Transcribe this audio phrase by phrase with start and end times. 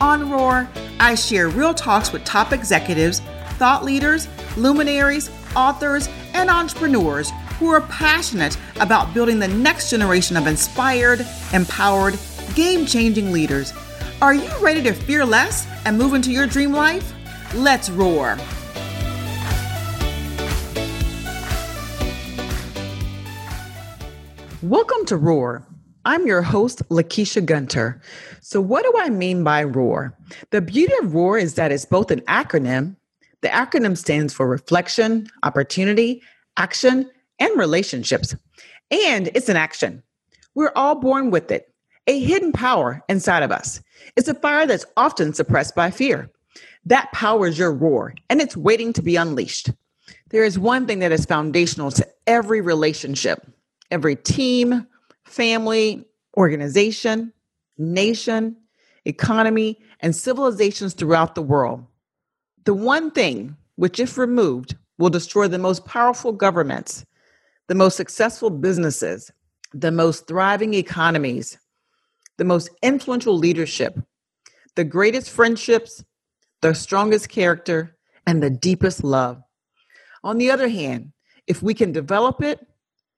[0.00, 3.20] On Roar, I share real talks with top executives,
[3.58, 4.26] thought leaders,
[4.56, 12.18] luminaries, authors, and entrepreneurs who are passionate about building the next generation of inspired, empowered,
[12.56, 13.72] game changing leaders.
[14.20, 17.12] Are you ready to fear less and move into your dream life?
[17.54, 18.36] Let's roar.
[24.60, 25.62] Welcome to Roar.
[26.06, 28.00] I'm your host, Lakeisha Gunter.
[28.46, 30.14] So, what do I mean by ROAR?
[30.50, 32.94] The beauty of ROAR is that it's both an acronym.
[33.40, 36.20] The acronym stands for reflection, opportunity,
[36.58, 38.36] action, and relationships.
[38.90, 40.02] And it's an action.
[40.54, 41.72] We're all born with it,
[42.06, 43.80] a hidden power inside of us.
[44.14, 46.30] It's a fire that's often suppressed by fear.
[46.84, 49.70] That power is your roar, and it's waiting to be unleashed.
[50.28, 53.40] There is one thing that is foundational to every relationship
[53.90, 54.86] every team,
[55.24, 56.04] family,
[56.36, 57.32] organization,
[57.78, 58.56] nation,
[59.04, 61.84] economy, and civilizations throughout the world.
[62.64, 67.04] The one thing which, if removed, will destroy the most powerful governments,
[67.68, 69.30] the most successful businesses,
[69.72, 71.58] the most thriving economies,
[72.38, 73.98] the most influential leadership,
[74.76, 76.04] the greatest friendships,
[76.62, 79.42] the strongest character, and the deepest love.
[80.22, 81.12] On the other hand,
[81.46, 82.66] if we can develop it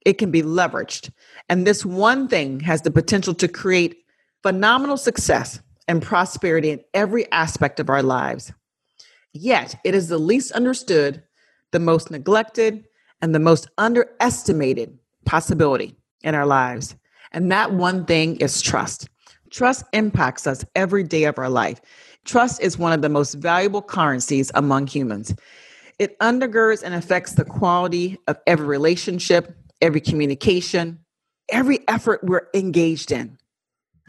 [0.06, 1.10] it can be leveraged.
[1.48, 4.04] And this one thing has the potential to create
[4.46, 5.58] phenomenal success
[5.88, 8.52] and prosperity in every aspect of our lives.
[9.32, 11.20] Yet, it is the least understood,
[11.72, 12.84] the most neglected,
[13.20, 16.94] and the most underestimated possibility in our lives.
[17.32, 19.08] And that one thing is trust.
[19.50, 21.80] Trust impacts us every day of our life.
[22.24, 25.34] Trust is one of the most valuable currencies among humans.
[25.98, 31.00] It undergirds and affects the quality of every relationship, every communication,
[31.48, 33.38] every effort we're engaged in.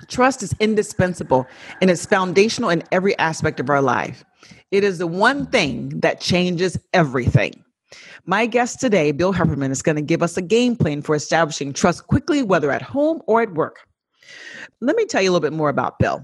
[0.08, 1.48] Trust is indispensable
[1.82, 4.24] and it's foundational in every aspect of our life.
[4.72, 7.64] It is the one thing that changes everything.
[8.26, 11.72] My guest today, Bill Hefferman, is going to give us a game plan for establishing
[11.72, 13.88] trust quickly, whether at home or at work.
[14.82, 16.22] Let me tell you a little bit more about Bill.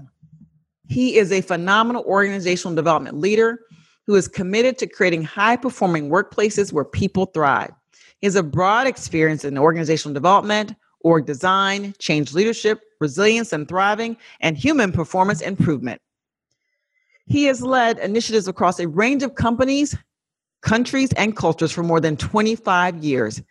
[0.88, 3.60] He is a phenomenal organizational development leader
[4.06, 7.72] who is committed to creating high performing workplaces where people thrive.
[8.20, 14.16] He has a broad experience in organizational development, org design, change leadership, resilience and thriving,
[14.40, 16.00] and human performance improvement.
[17.26, 19.96] He has led initiatives across a range of companies,
[20.62, 23.42] countries, and cultures for more than 25 years.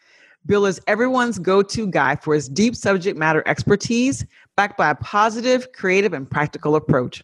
[0.46, 4.26] Bill is everyone's go to guy for his deep subject matter expertise,
[4.58, 7.24] backed by a positive, creative, and practical approach.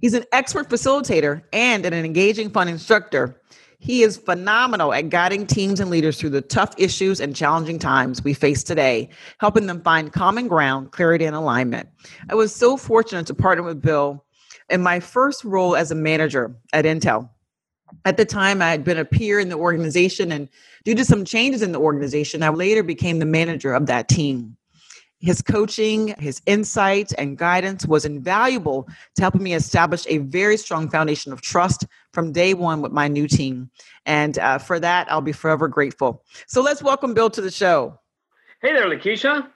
[0.00, 3.40] He's an expert facilitator and an engaging fun instructor
[3.82, 8.22] he is phenomenal at guiding teams and leaders through the tough issues and challenging times
[8.22, 11.88] we face today, helping them find common ground, clarity, and alignment.
[12.30, 14.24] I was so fortunate to partner with Bill
[14.70, 17.28] in my first role as a manager at Intel.
[18.04, 20.48] At the time, I had been a peer in the organization, and
[20.84, 24.56] due to some changes in the organization, I later became the manager of that team.
[25.22, 30.90] His coaching, his insight, and guidance was invaluable to helping me establish a very strong
[30.90, 33.70] foundation of trust from day one with my new team.
[34.04, 36.24] And uh, for that, I'll be forever grateful.
[36.48, 38.00] So let's welcome Bill to the show.
[38.62, 39.46] Hey there, Lakeisha.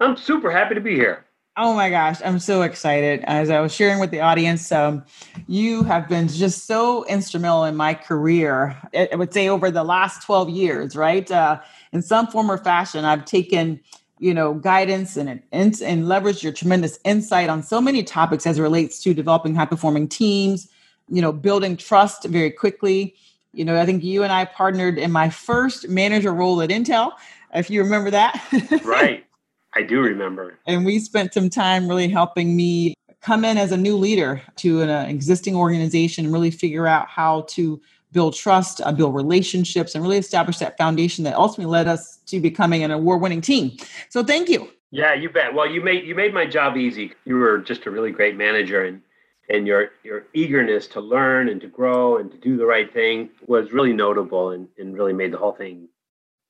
[0.00, 1.24] I'm super happy to be here.
[1.56, 3.20] Oh my gosh, I'm so excited.
[3.24, 5.04] As I was sharing with the audience, um,
[5.46, 8.76] you have been just so instrumental in my career.
[8.94, 11.30] I would say over the last 12 years, right?
[11.30, 11.60] Uh,
[11.92, 13.80] in some form or fashion, I've taken
[14.22, 18.58] you know guidance and and, and leverage your tremendous insight on so many topics as
[18.58, 20.68] it relates to developing high performing teams
[21.10, 23.14] you know building trust very quickly.
[23.52, 27.12] You know i think you and i partnered in my first manager role at intel
[27.54, 28.40] if you remember that.
[28.84, 29.26] Right.
[29.74, 30.58] I do remember.
[30.66, 34.82] And we spent some time really helping me come in as a new leader to
[34.82, 37.80] an uh, existing organization and really figure out how to
[38.12, 42.40] build trust, uh, build relationships, and really establish that foundation that ultimately led us to
[42.40, 43.76] becoming an award-winning team.
[44.10, 44.68] So thank you.
[44.90, 45.54] Yeah, you bet.
[45.54, 47.12] Well, you made you made my job easy.
[47.24, 49.00] You were just a really great manager, and
[49.48, 53.30] and your your eagerness to learn and to grow and to do the right thing
[53.46, 55.88] was really notable, and and really made the whole thing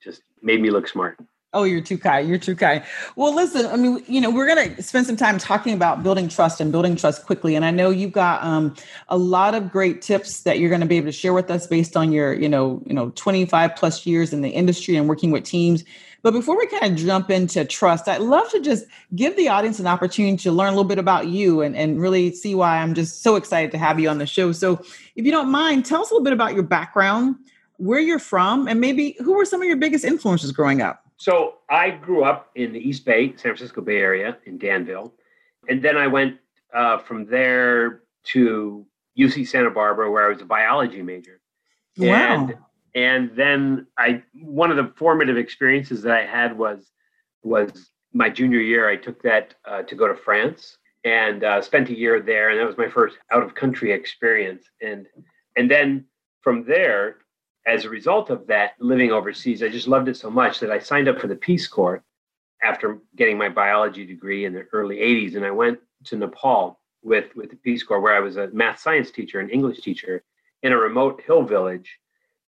[0.02, 1.16] just made me look smart.
[1.54, 2.26] Oh, you're too kind.
[2.26, 2.82] You're too kind.
[3.14, 6.28] Well, listen, I mean, you know, we're going to spend some time talking about building
[6.28, 7.54] trust and building trust quickly.
[7.54, 8.74] And I know you've got um,
[9.10, 11.66] a lot of great tips that you're going to be able to share with us
[11.66, 15.30] based on your, you know, you know, 25 plus years in the industry and working
[15.30, 15.84] with teams.
[16.22, 19.78] But before we kind of jump into trust, I'd love to just give the audience
[19.78, 22.94] an opportunity to learn a little bit about you and, and really see why I'm
[22.94, 24.52] just so excited to have you on the show.
[24.52, 24.80] So
[25.16, 27.36] if you don't mind, tell us a little bit about your background,
[27.76, 31.01] where you're from, and maybe who were some of your biggest influences growing up?
[31.22, 35.14] So I grew up in the East Bay, San Francisco Bay Area in Danville.
[35.68, 36.38] And then I went
[36.74, 38.84] uh, from there to
[39.16, 41.40] UC Santa Barbara, where I was a biology major.
[41.96, 42.48] Wow.
[42.48, 42.54] And,
[42.96, 46.90] and then I, one of the formative experiences that I had was,
[47.44, 47.70] was
[48.12, 48.88] my junior year.
[48.88, 52.50] I took that uh, to go to France and uh, spent a year there.
[52.50, 54.64] And that was my first out of country experience.
[54.80, 55.06] And,
[55.56, 56.04] and then
[56.40, 57.18] from there,
[57.66, 60.78] as a result of that living overseas, I just loved it so much that I
[60.78, 62.02] signed up for the Peace Corps
[62.62, 65.36] after getting my biology degree in the early 80s.
[65.36, 68.80] And I went to Nepal with, with the Peace Corps, where I was a math
[68.80, 70.22] science teacher and English teacher
[70.62, 71.98] in a remote hill village.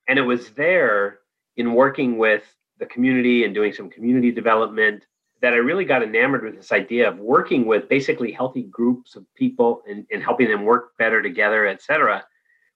[0.07, 1.19] And it was there
[1.57, 2.44] in working with
[2.80, 5.06] the community and doing some community development
[5.42, 9.25] that I really got enamored with this idea of working with basically healthy groups of
[9.36, 12.24] people and, and helping them work better together, et cetera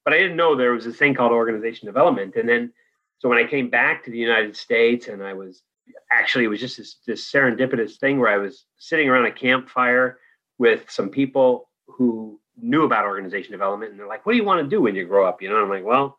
[0.07, 2.38] but I didn't know there was a thing called organization development.
[2.38, 2.71] And then,
[3.19, 5.63] so when I came back to the United States, and I was
[6.09, 10.18] actually it was just this, this serendipitous thing where I was sitting around a campfire
[10.59, 14.63] with some people who knew about organization development, and they're like, "What do you want
[14.63, 16.18] to do when you grow up?" You know, and I'm like, "Well."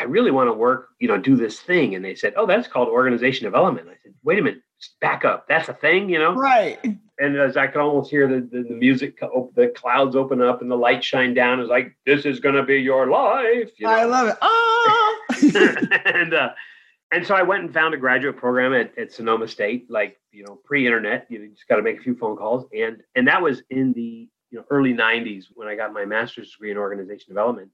[0.00, 1.96] I really want to work, you know, do this thing.
[1.96, 3.88] And they said, Oh, that's called organization development.
[3.88, 4.62] I said, Wait a minute,
[5.00, 5.46] back up.
[5.48, 6.34] That's a thing, you know?
[6.34, 10.62] Right and as I could almost hear the, the, the, music, the clouds open up
[10.62, 13.70] and the light shine down, it's like, this is going to be your life.
[13.76, 13.92] You know?
[13.92, 14.36] I love it.
[14.40, 15.26] Oh!
[16.04, 16.50] and, uh,
[17.10, 20.44] and so I went and found a graduate program at, at Sonoma State, like, you
[20.44, 22.66] know, pre-internet, you just got to make a few phone calls.
[22.72, 26.52] And, and that was in the you know, early 90s when I got my master's
[26.52, 27.70] degree in organization development.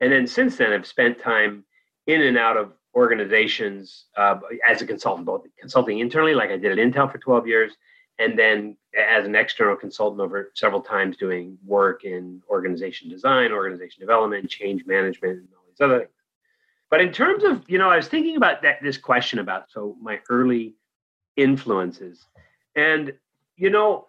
[0.00, 1.64] And then since then, I've spent time
[2.06, 6.72] in and out of organizations uh, as a consultant, both consulting internally, like I did
[6.72, 7.72] at Intel for 12 years,
[8.18, 14.00] and then as an external consultant over several times doing work in organization design, organization
[14.00, 16.10] development, change management, and all these other things.
[16.90, 19.96] But in terms of, you know, I was thinking about that this question about so
[20.00, 20.74] my early
[21.36, 22.26] influences.
[22.76, 23.12] And,
[23.56, 24.08] you know,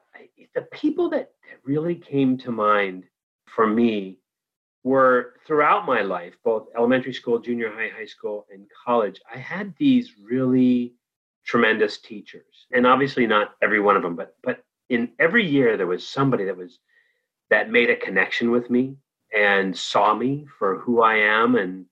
[0.54, 3.06] the people that, that really came to mind
[3.46, 4.20] for me
[4.86, 9.20] were throughout my life, both elementary school, junior high, high school, and college.
[9.34, 10.94] I had these really
[11.46, 15.88] tremendous teachers and obviously not every one of them but but in every year there
[15.88, 16.80] was somebody that was
[17.52, 18.98] that made a connection with me
[19.36, 21.86] and saw me for who i am and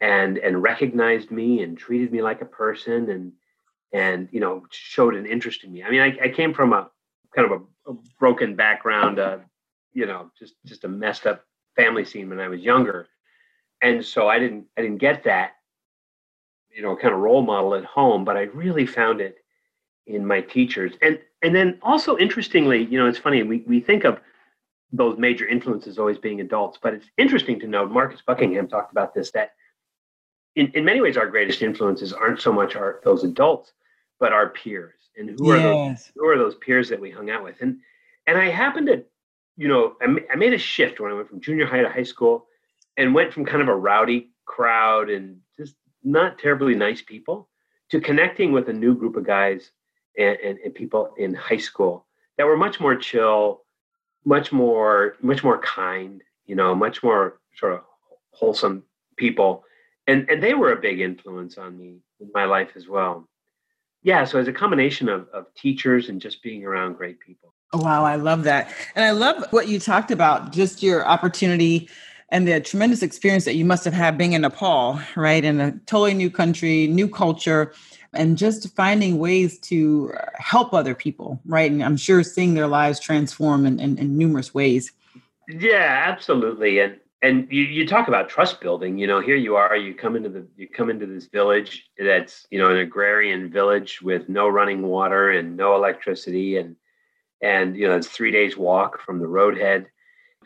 [0.00, 3.32] and and recognized me and treated me like a person and
[3.92, 6.88] and you know showed an interest in me i mean i, I came from a
[7.34, 9.38] kind of a, a broken background uh,
[9.92, 11.44] you know just just a messed up
[11.76, 13.08] family scene when i was younger.
[13.82, 15.52] And so i didn't i didn't get that
[16.74, 19.38] you know kind of role model at home but i really found it
[20.06, 20.92] in my teachers.
[21.02, 24.20] And and then also interestingly you know it's funny we, we think of
[24.92, 29.14] those major influences always being adults but it's interesting to note marcus buckingham talked about
[29.14, 29.52] this that
[30.54, 33.72] in, in many ways our greatest influences aren't so much our those adults
[34.22, 34.94] but our peers.
[35.18, 35.58] And who yes.
[35.58, 37.60] are those who are those peers that we hung out with?
[37.60, 37.78] And
[38.28, 39.04] and i happened to
[39.56, 42.02] you know I, I made a shift when i went from junior high to high
[42.02, 42.46] school
[42.96, 47.48] and went from kind of a rowdy crowd and just not terribly nice people
[47.90, 49.70] to connecting with a new group of guys
[50.18, 52.06] and, and, and, people in high school
[52.36, 53.62] that were much more chill,
[54.24, 57.80] much more much more kind, you know, much more sort of
[58.30, 58.82] wholesome
[59.16, 59.64] people.
[60.06, 63.28] And and they were a big influence on me in my life as well.
[64.02, 67.51] Yeah, so it's a combination of, of teachers and just being around great people.
[67.74, 68.70] Oh, wow, I love that.
[68.94, 71.88] And I love what you talked about, just your opportunity
[72.28, 75.42] and the tremendous experience that you must have had being in Nepal, right?
[75.42, 77.72] In a totally new country, new culture,
[78.12, 81.70] and just finding ways to help other people, right?
[81.70, 84.92] And I'm sure seeing their lives transform in, in, in numerous ways.
[85.48, 86.80] Yeah, absolutely.
[86.80, 90.16] And and you, you talk about trust building you know here you are you come
[90.16, 94.48] into the you come into this village that's you know an agrarian village with no
[94.48, 96.74] running water and no electricity and
[97.42, 99.86] and you know it's three days walk from the roadhead.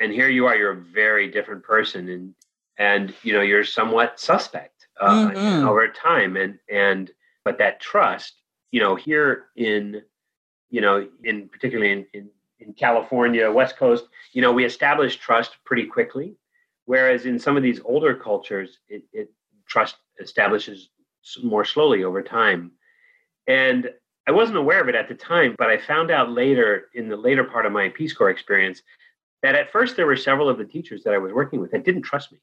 [0.00, 2.34] And here you are you're a very different person and
[2.78, 5.68] and you know you're somewhat suspect uh, mm-hmm.
[5.68, 6.36] over time.
[6.36, 7.10] And and
[7.44, 8.34] but that trust
[8.70, 10.02] you know here in
[10.70, 15.56] you know in particularly in, in in california west coast you know we establish trust
[15.64, 16.36] pretty quickly.
[16.86, 19.30] Whereas in some of these older cultures it, it
[19.66, 20.88] trust establishes
[21.42, 22.72] more slowly over time.
[23.46, 23.90] And
[24.26, 27.16] I wasn't aware of it at the time, but I found out later in the
[27.16, 28.82] later part of my Peace Corps experience
[29.42, 31.84] that at first there were several of the teachers that I was working with that
[31.84, 32.38] didn't trust me.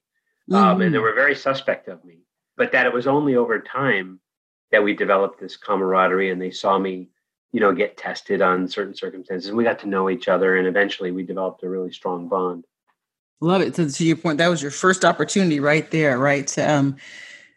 [0.50, 0.64] Mm-hmm.
[0.64, 1.02] Um, and they mm.
[1.02, 2.20] were very suspect of me.
[2.56, 4.20] But that it was only over time
[4.72, 7.10] that we developed this camaraderie and they saw me,
[7.52, 9.50] you know, get tested on certain circumstances.
[9.50, 12.66] And we got to know each other and eventually we developed a really strong bond.
[13.42, 13.76] Love it.
[13.76, 16.48] So to your point, that was your first opportunity right there, right?
[16.48, 16.96] To um,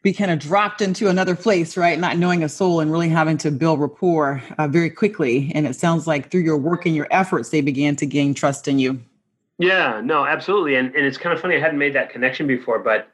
[0.06, 1.98] be kind of dropped into another place, right?
[1.98, 5.50] Not knowing a soul and really having to build rapport uh, very quickly.
[5.52, 8.68] And it sounds like through your work and your efforts, they began to gain trust
[8.68, 9.00] in you.
[9.58, 10.76] Yeah, no, absolutely.
[10.76, 13.08] And and it's kind of funny I hadn't made that connection before, but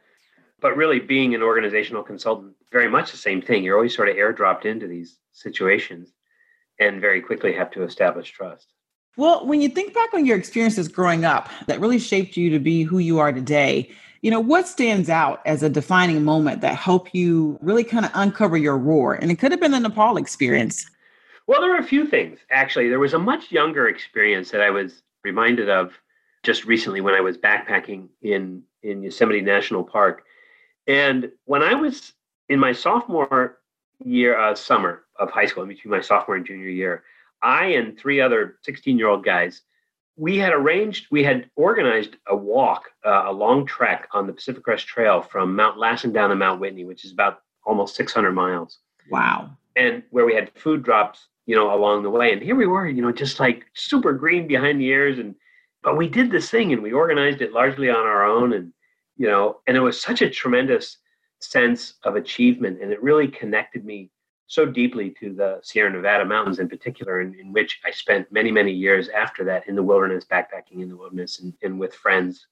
[0.61, 3.65] but really being an organizational consultant, very much the same thing.
[3.65, 6.13] You're always sort of airdropped into these situations
[6.79, 8.67] and very quickly have to establish trust.
[9.17, 12.59] Well, when you think back on your experiences growing up that really shaped you to
[12.59, 13.91] be who you are today,
[14.23, 18.11] you know, what stands out as a defining moment that helped you really kind of
[18.15, 19.15] uncover your roar?
[19.15, 20.89] And it could have been the Nepal experience.
[21.49, 22.89] Well, there were a few things actually.
[22.89, 25.93] There was a much younger experience that I was reminded of
[26.45, 30.25] just recently when I was backpacking in in Yosemite National Park.
[30.87, 32.13] And when I was
[32.49, 33.59] in my sophomore
[34.05, 37.05] year uh, summer of high school, between my sophomore and junior year,
[37.43, 39.63] I and three other 16 year old guys,
[40.23, 44.63] we had arranged, we had organized a walk, uh, a long trek on the Pacific
[44.63, 48.79] Crest Trail from Mount Lassen down to Mount Whitney, which is about almost 600 miles.
[49.11, 49.51] Wow.
[49.75, 52.33] And where we had food drops, you know, along the way.
[52.33, 55.19] And here we were, you know, just like super green behind the ears.
[55.19, 55.35] And,
[55.83, 58.53] but we did this thing and we organized it largely on our own.
[58.53, 58.73] And,
[59.17, 60.99] you know, and it was such a tremendous
[61.41, 62.81] sense of achievement.
[62.81, 64.09] And it really connected me
[64.53, 68.53] so deeply to the Sierra Nevada mountains in particular, in, in which I spent many,
[68.53, 72.49] many years after that in the wilderness, backpacking in the wilderness and, and with friends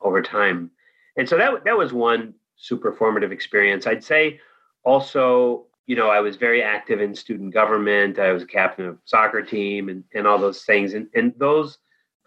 [0.00, 0.70] over time.
[1.18, 3.86] And so that, that was one super formative experience.
[3.86, 4.40] I'd say
[4.82, 8.18] also, you know, I was very active in student government.
[8.18, 10.94] I was a captain of soccer team and, and all those things.
[10.94, 11.76] And, and those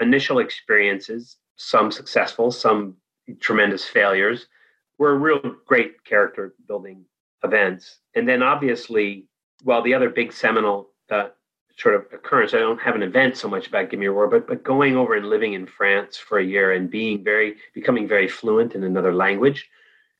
[0.02, 2.96] initial experiences, some successful, some
[3.40, 4.46] tremendous failures,
[5.00, 7.06] were real great character building
[7.46, 8.00] events.
[8.16, 9.28] And then obviously,
[9.64, 11.30] well, the other big seminal uh,
[11.78, 14.28] sort of occurrence, I don't have an event so much about Give Me Your Roar,
[14.28, 18.08] but, but going over and living in France for a year and being very, becoming
[18.08, 19.70] very fluent in another language.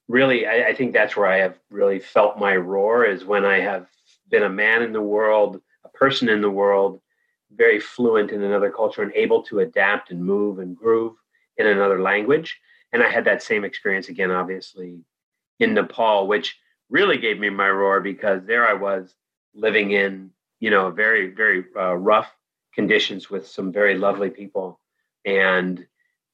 [0.08, 3.60] Really, I, I think that's where I have really felt my roar is when I
[3.60, 3.88] have
[4.30, 7.02] been a man in the world, a person in the world,
[7.56, 11.16] very fluent in another culture and able to adapt and move and groove
[11.58, 12.60] in another language.
[12.92, 15.00] And I had that same experience again, obviously,
[15.60, 16.58] in Nepal, which
[16.90, 19.16] really gave me my roar because there I was
[19.54, 22.34] living in, you know, very, very uh, rough
[22.74, 24.80] conditions with some very lovely people
[25.26, 25.86] and,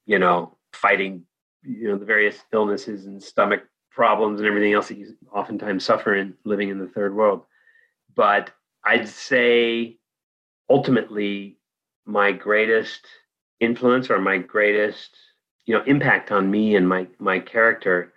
[0.05, 1.23] you know, fighting,
[1.63, 6.15] you know, the various illnesses and stomach problems and everything else that you oftentimes suffer
[6.15, 7.43] in living in the third world.
[8.15, 8.51] But
[8.83, 9.97] I'd say
[10.69, 11.57] ultimately
[12.05, 13.05] my greatest
[13.59, 15.15] influence or my greatest,
[15.65, 18.13] you know, impact on me and my my character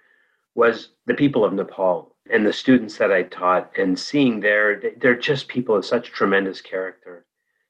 [0.55, 5.17] was the people of Nepal and the students that I taught and seeing their they're
[5.17, 7.27] just people of such tremendous character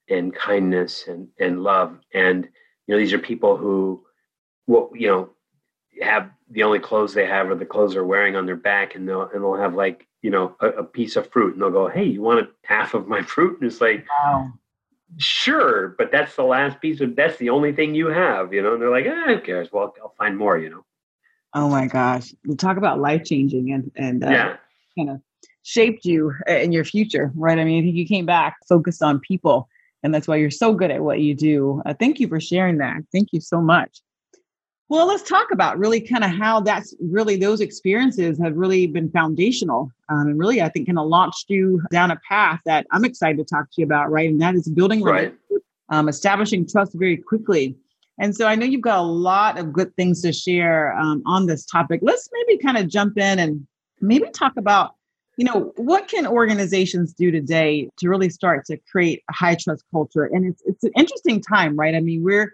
[0.09, 1.99] and kindness and, and love.
[2.13, 2.49] And
[2.87, 4.05] you know, these are people who
[4.67, 5.31] well, you know,
[6.03, 9.09] have the only clothes they have are the clothes they're wearing on their back and
[9.09, 11.89] they'll and they'll have like, you know, a, a piece of fruit and they'll go,
[11.89, 13.61] Hey, you want half of my fruit?
[13.61, 14.53] And it's like wow.
[15.19, 18.73] Sure, but that's the last piece of that's the only thing you have, you know.
[18.73, 19.69] And they're like, ah, who cares?
[19.73, 20.85] Well, I'll find more, you know.
[21.55, 22.35] Oh my gosh.
[22.45, 24.57] You talk about life changing and, and uh, yeah.
[24.99, 25.21] kind of
[25.63, 27.59] shaped you in your future, right?
[27.59, 29.69] I mean, I think you came back focused on people,
[30.03, 31.81] and that's why you're so good at what you do.
[31.87, 32.99] Uh, thank you for sharing that.
[33.13, 34.01] Thank you so much.
[34.91, 39.11] Well, let's talk about really kind of how that's really those experiences have really been
[39.11, 43.05] foundational um, and really, I think, kind of launched you down a path that I'm
[43.05, 44.29] excited to talk to you about, right?
[44.29, 45.35] And that is building right.
[45.89, 47.77] um, establishing trust very quickly
[48.19, 51.47] and so I know you've got a lot of good things to share um, on
[51.47, 52.01] this topic.
[52.03, 53.67] Let's maybe kind of jump in and
[54.01, 54.95] maybe talk about,
[55.37, 59.85] you know, what can organizations do today to really start to create a high trust
[59.91, 60.25] culture?
[60.25, 61.95] And it's it's an interesting time, right?
[61.95, 62.53] I mean, we're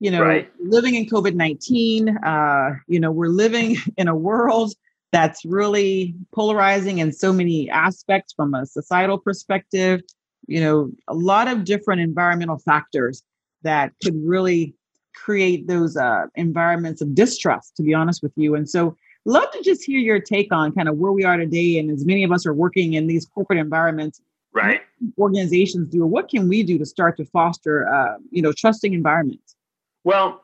[0.00, 0.50] you know right.
[0.58, 2.16] living in COVID nineteen.
[2.18, 4.72] Uh, you know, we're living in a world
[5.12, 10.00] that's really polarizing in so many aspects from a societal perspective.
[10.46, 13.22] You know, a lot of different environmental factors
[13.62, 14.74] that could really
[15.14, 18.54] create those uh, environments of distrust, to be honest with you.
[18.54, 21.78] And so, love to just hear your take on kind of where we are today.
[21.78, 24.20] And as many of us are working in these corporate environments,
[24.52, 24.82] right?
[25.18, 28.92] Organizations do, or what can we do to start to foster, uh, you know, trusting
[28.92, 29.56] environments?
[30.04, 30.42] Well,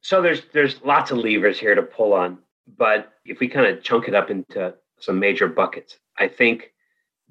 [0.00, 2.38] so there's there's lots of levers here to pull on,
[2.76, 6.72] but if we kind of chunk it up into some major buckets, I think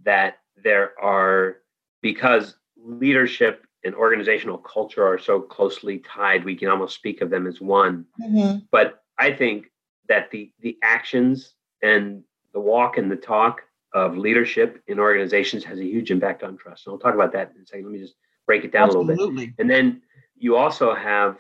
[0.04, 1.58] that there are
[2.02, 7.48] because leadership and organizational culture are so closely tied, we can almost speak of them
[7.48, 8.06] as one.
[8.22, 8.60] Mm-hmm.
[8.72, 9.72] But I think
[10.08, 12.24] that the the actions and
[12.54, 13.62] the walk and the talk
[13.94, 16.86] of leadership in organizations has a huge impact on trust.
[16.86, 17.86] And I'll talk about that in a second.
[17.86, 19.14] Let me just break it down Absolutely.
[19.14, 19.50] a little bit.
[19.58, 20.02] And then
[20.38, 21.38] you also have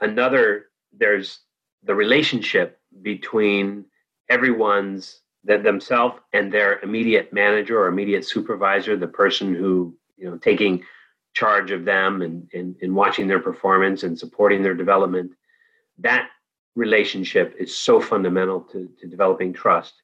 [0.00, 1.40] another, there's
[1.82, 3.84] the relationship between
[4.28, 10.36] everyone's that themselves and their immediate manager or immediate supervisor, the person who, you know,
[10.36, 10.82] taking
[11.34, 15.32] charge of them and, and, and watching their performance and supporting their development.
[15.98, 16.28] That
[16.74, 19.94] relationship is so fundamental to, to developing trust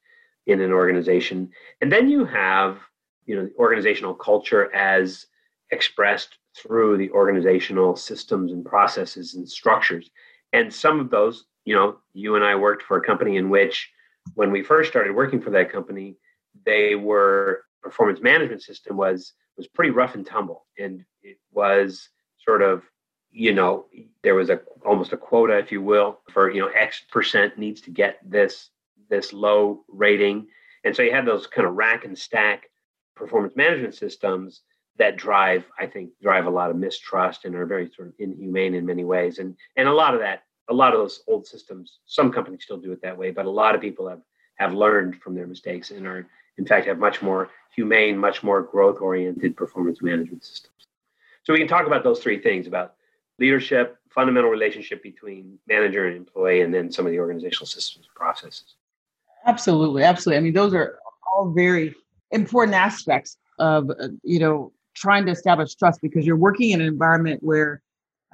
[0.47, 1.50] in an organization.
[1.81, 2.78] And then you have,
[3.26, 5.26] you know, the organizational culture as
[5.71, 10.11] expressed through the organizational systems and processes and structures.
[10.52, 13.90] And some of those, you know, you and I worked for a company in which
[14.35, 16.16] when we first started working for that company,
[16.64, 20.66] they were performance management system was was pretty rough and tumble.
[20.78, 22.09] And it was
[22.45, 22.83] sort of,
[23.33, 23.87] you know,
[24.23, 27.81] there was a almost a quota, if you will, for, you know, X percent needs
[27.83, 28.71] to get this
[29.11, 30.47] this low rating.
[30.85, 32.71] And so you have those kind of rack and stack
[33.16, 34.62] performance management systems
[34.99, 38.75] that drive, I think, drive a lot of mistrust and are very sort of inhumane
[38.75, 39.38] in many ways.
[39.38, 42.76] And and a lot of that, a lot of those old systems, some companies still
[42.76, 44.21] do it that way, but a lot of people have
[44.57, 46.26] have learned from their mistakes and are
[46.59, 50.74] in fact have much more humane, much more growth oriented performance management systems.
[51.44, 52.94] So we can talk about those three things about
[53.38, 58.14] leadership, fundamental relationship between manager and employee, and then some of the organizational systems and
[58.14, 58.76] processes.
[59.46, 60.38] Absolutely, absolutely.
[60.38, 60.98] I mean, those are
[61.34, 61.94] all very
[62.30, 66.86] important aspects of uh, you know trying to establish trust because you're working in an
[66.86, 67.82] environment where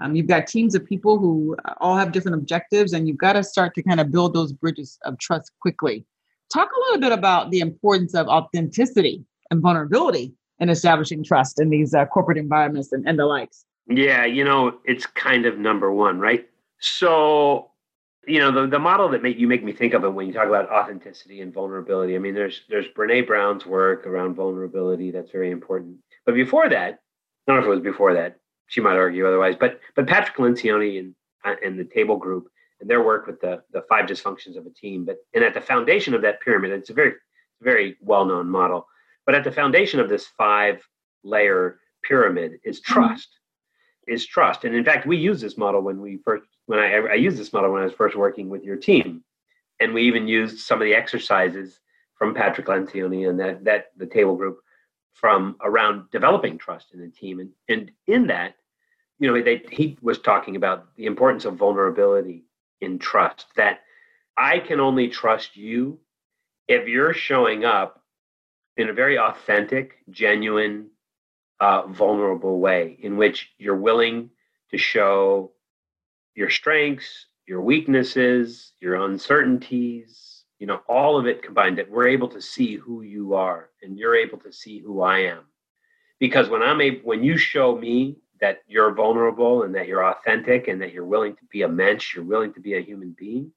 [0.01, 3.33] um, you've got teams of people who uh, all have different objectives, and you've got
[3.33, 6.05] to start to kind of build those bridges of trust quickly.
[6.53, 11.71] Talk a little bit about the importance of authenticity and vulnerability in establishing trust in
[11.71, 13.65] these uh, corporate environments and, and the likes.
[13.89, 16.49] Yeah, you know, it's kind of number one, right?
[16.79, 17.71] So
[18.27, 20.33] you know the, the model that make you make me think of it when you
[20.33, 25.31] talk about authenticity and vulnerability i mean there's there's brene brown's work around vulnerability that's
[25.31, 25.97] very important
[26.27, 27.01] but before that
[27.49, 30.37] i don't know if it was before that she might argue otherwise but but patrick
[30.37, 32.49] lencioni and uh, and the table group
[32.81, 35.61] and their work with the the five dysfunctions of a team but and at the
[35.61, 37.15] foundation of that pyramid it's a very
[37.63, 38.87] very well-known model
[39.31, 40.83] but at the foundation of this five
[41.23, 42.95] layer pyramid is mm-hmm.
[42.95, 43.29] trust
[44.09, 47.15] is trust and in fact we use this model when we first when I, I
[47.15, 49.25] used this model when I was first working with your team,
[49.81, 51.81] and we even used some of the exercises
[52.15, 54.61] from Patrick Lencioni and that that the table group
[55.13, 58.55] from around developing trust in the team, and and in that,
[59.19, 62.45] you know, they, he was talking about the importance of vulnerability
[62.81, 63.47] in trust.
[63.57, 63.81] That
[64.37, 65.99] I can only trust you
[66.69, 68.00] if you're showing up
[68.77, 70.89] in a very authentic, genuine,
[71.61, 74.31] uh, vulnerable way in which you're willing
[74.71, 75.53] to show
[76.35, 82.29] your strengths, your weaknesses, your uncertainties, you know, all of it combined that we're able
[82.29, 85.45] to see who you are and you're able to see who I am.
[86.19, 90.69] Because when I'm able, when you show me that you're vulnerable and that you're authentic
[90.69, 93.53] and that you're willing to be a mensch, you're willing to be a human being,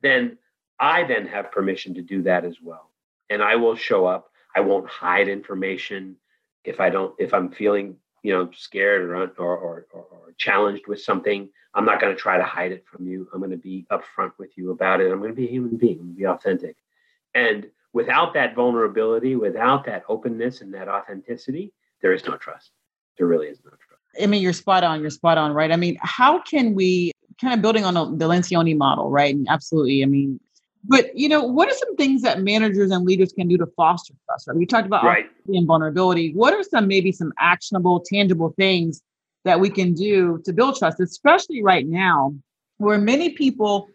[0.00, 0.38] then
[0.78, 2.90] I then have permission to do that as well.
[3.30, 4.30] And I will show up.
[4.58, 6.16] I won't hide information
[6.64, 11.00] if I don't, if I'm feeling, you know, scared or, or, or, or challenged with
[11.00, 11.48] something.
[11.74, 13.28] I'm not going to try to hide it from you.
[13.32, 15.12] I'm going to be upfront with you about it.
[15.12, 16.74] I'm going to be a human being, I'm be authentic.
[17.34, 22.72] And without that vulnerability, without that openness and that authenticity, there is no trust.
[23.16, 24.02] There really is no trust.
[24.20, 25.00] I mean, you're spot on.
[25.00, 25.70] You're spot on, right?
[25.70, 29.32] I mean, how can we kind of building on the Lencioni model, right?
[29.32, 30.02] And absolutely.
[30.02, 30.40] I mean,
[30.88, 34.14] but you know, what are some things that managers and leaders can do to foster
[34.24, 34.48] trust?
[34.48, 34.56] Right?
[34.56, 35.26] We talked about right.
[35.46, 36.32] and vulnerability.
[36.32, 39.02] What are some maybe some actionable, tangible things
[39.44, 42.34] that we can do to build trust, especially right now,
[42.78, 43.88] where many people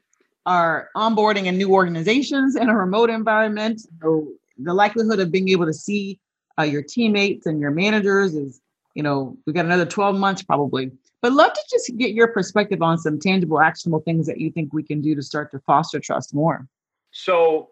[0.45, 3.81] are onboarding in new organizations in a remote environment.
[4.01, 4.27] So
[4.57, 6.19] the likelihood of being able to see
[6.59, 8.61] uh, your teammates and your managers is,
[8.93, 10.91] you know, we got another 12 months probably.
[11.21, 14.73] But love to just get your perspective on some tangible, actionable things that you think
[14.73, 16.67] we can do to start to foster trust more.
[17.13, 17.69] So,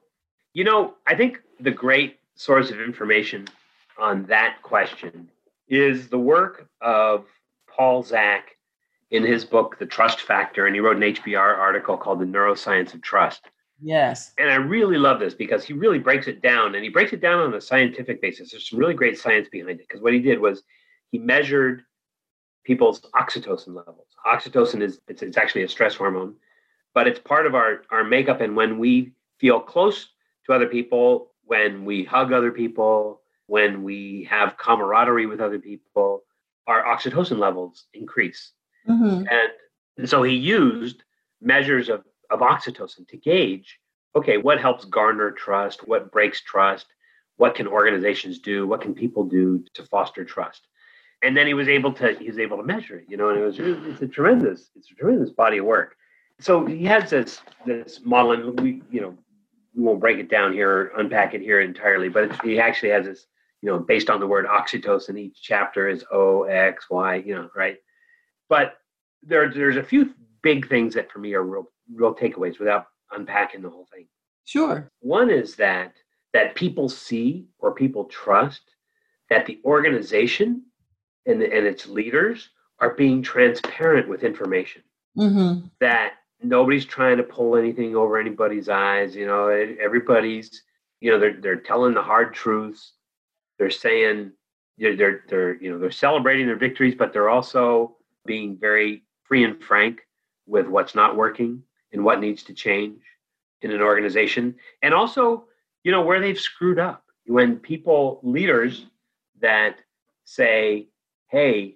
[0.54, 3.47] you know, I think the great source of information
[3.99, 5.30] on that question
[5.67, 7.25] is the work of
[7.67, 8.58] Paul Zak
[9.10, 12.93] in his book, The Trust Factor, and he wrote an HBR article called The Neuroscience
[12.93, 13.41] of Trust.
[13.82, 14.32] Yes.
[14.38, 17.19] And I really love this because he really breaks it down and he breaks it
[17.19, 18.51] down on a scientific basis.
[18.51, 20.62] There's some really great science behind it because what he did was
[21.10, 21.84] he measured
[22.63, 24.06] people's oxytocin levels.
[24.25, 26.36] Oxytocin is it's, it's actually a stress hormone,
[26.93, 28.39] but it's part of our, our makeup.
[28.39, 30.10] And when we feel close
[30.45, 36.23] to other people, when we hug other people, when we have camaraderie with other people,
[36.67, 38.54] our oxytocin levels increase.
[38.88, 39.25] Mm-hmm.
[39.97, 41.04] And so he used
[41.41, 43.80] measures of, of oxytocin to gauge
[44.15, 45.88] okay, what helps garner trust?
[45.88, 46.88] What breaks trust?
[47.38, 48.67] What can organizations do?
[48.67, 50.67] What can people do to foster trust?
[51.23, 53.39] And then he was able to he was able to measure it, you know, and
[53.39, 55.95] it was it's a tremendous it's a tremendous body of work.
[56.39, 59.17] So he has this this model, and we you know
[59.75, 63.05] we won't break it down here, or unpack it here entirely, but he actually has
[63.05, 63.25] this
[63.62, 65.17] you know based on the word oxytocin.
[65.17, 67.77] Each chapter is O X Y, you know, right?
[68.49, 68.75] But
[69.23, 73.62] there there's a few big things that for me are real real takeaways without unpacking
[73.62, 74.07] the whole thing.
[74.45, 74.91] Sure.
[74.99, 75.93] One is that
[76.34, 78.62] that people see or people trust
[79.29, 80.63] that the organization
[81.25, 84.81] and, and its leaders are being transparent with information.
[85.17, 85.67] Mm-hmm.
[85.79, 89.15] That nobody's trying to pull anything over anybody's eyes.
[89.15, 90.63] You know, everybody's,
[90.99, 92.93] you know, they're they're telling the hard truths.
[93.60, 94.32] They're saying
[94.77, 99.43] they're they're, they're you know they're celebrating their victories, but they're also being very free
[99.43, 100.01] and frank
[100.47, 103.01] with what's not working and what needs to change
[103.62, 105.45] in an organization and also
[105.84, 108.88] you know where they've screwed up when people leaders
[109.39, 109.77] that
[110.25, 110.88] say
[111.30, 111.75] hey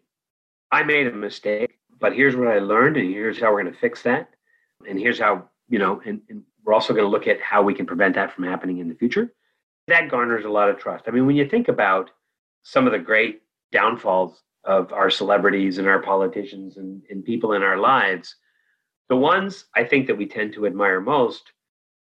[0.72, 3.80] i made a mistake but here's what i learned and here's how we're going to
[3.80, 4.30] fix that
[4.88, 7.74] and here's how you know and, and we're also going to look at how we
[7.74, 9.34] can prevent that from happening in the future
[9.88, 12.12] that garners a lot of trust i mean when you think about
[12.64, 17.62] some of the great downfalls of our celebrities and our politicians and, and people in
[17.62, 18.36] our lives
[19.10, 21.52] the ones I think that we tend to admire most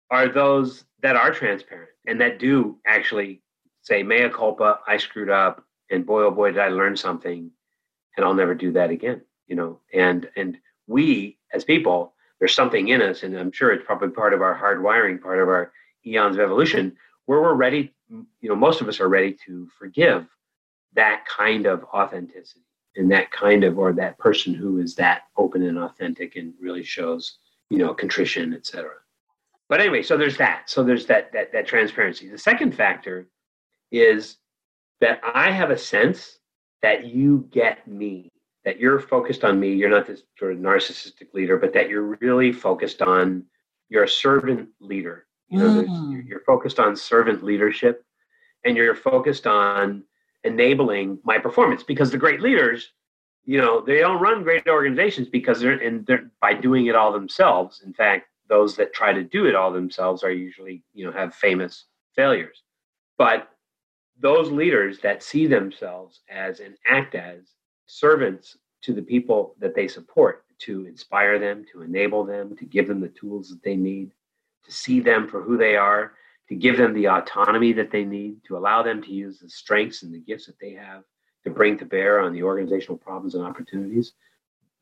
[0.09, 3.41] are those that are transparent and that do actually
[3.81, 7.49] say, mea culpa, I screwed up, and boy, oh boy, did I learn something,
[8.15, 9.21] and I'll never do that again.
[9.47, 13.85] You know, and and we as people, there's something in us, and I'm sure it's
[13.85, 15.71] probably part of our hardwiring, part of our
[16.05, 17.93] eons of evolution, where we're ready.
[18.09, 20.27] You know, most of us are ready to forgive
[20.93, 25.63] that kind of authenticity and that kind of or that person who is that open
[25.63, 27.37] and authentic and really shows
[27.69, 28.89] you know contrition etc
[29.69, 30.69] but anyway so there's that.
[30.69, 32.27] So there's that that that transparency.
[32.27, 33.29] The second factor
[33.91, 34.37] is
[34.99, 36.39] that i have a sense
[36.81, 38.29] that you get me
[38.63, 42.17] that you're focused on me you're not this sort of narcissistic leader but that you're
[42.21, 43.43] really focused on
[43.89, 46.27] you're a servant leader you know mm.
[46.27, 48.03] you're focused on servant leadership
[48.63, 50.03] and you're focused on
[50.43, 52.93] enabling my performance because the great leaders
[53.45, 57.11] you know they don't run great organizations because they're and they're by doing it all
[57.11, 61.11] themselves in fact those that try to do it all themselves are usually you know
[61.11, 62.63] have famous failures
[63.17, 63.49] but
[64.19, 67.39] those leaders that see themselves as and act as
[67.91, 72.87] servants to the people that they support to inspire them to enable them to give
[72.87, 74.11] them the tools that they need
[74.63, 76.13] to see them for who they are
[76.47, 80.03] to give them the autonomy that they need, to allow them to use the strengths
[80.03, 81.03] and the gifts that they have
[81.45, 84.13] to bring to bear on the organizational problems and opportunities.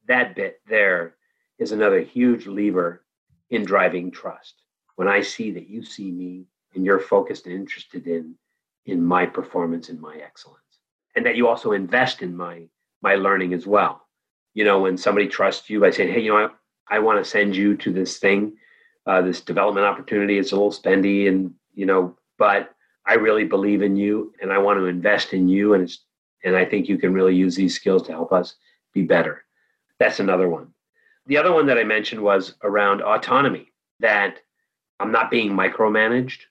[0.07, 1.15] That bit there
[1.59, 3.03] is another huge lever
[3.51, 4.55] in driving trust.
[4.95, 8.35] When I see that you see me and you're focused and interested in
[8.85, 10.79] in my performance and my excellence,
[11.15, 12.63] and that you also invest in my
[13.01, 14.05] my learning as well.
[14.53, 16.49] You know, when somebody trusts you by saying, "Hey, you know,
[16.89, 18.57] I, I want to send you to this thing,
[19.05, 20.37] uh, this development opportunity.
[20.37, 22.75] It's a little spendy, and you know, but
[23.09, 26.05] I really believe in you and I want to invest in you and it's
[26.43, 28.55] and I think you can really use these skills to help us
[28.93, 29.43] be better.
[29.99, 30.67] That's another one.
[31.25, 34.37] The other one that I mentioned was around autonomy that
[34.99, 36.41] I'm not being micromanaged,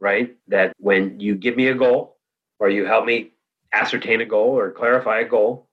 [0.00, 0.36] right?
[0.48, 2.18] That when you give me a goal
[2.58, 3.30] or you help me
[3.72, 5.67] ascertain a goal or clarify a goal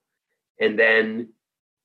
[0.60, 1.28] and then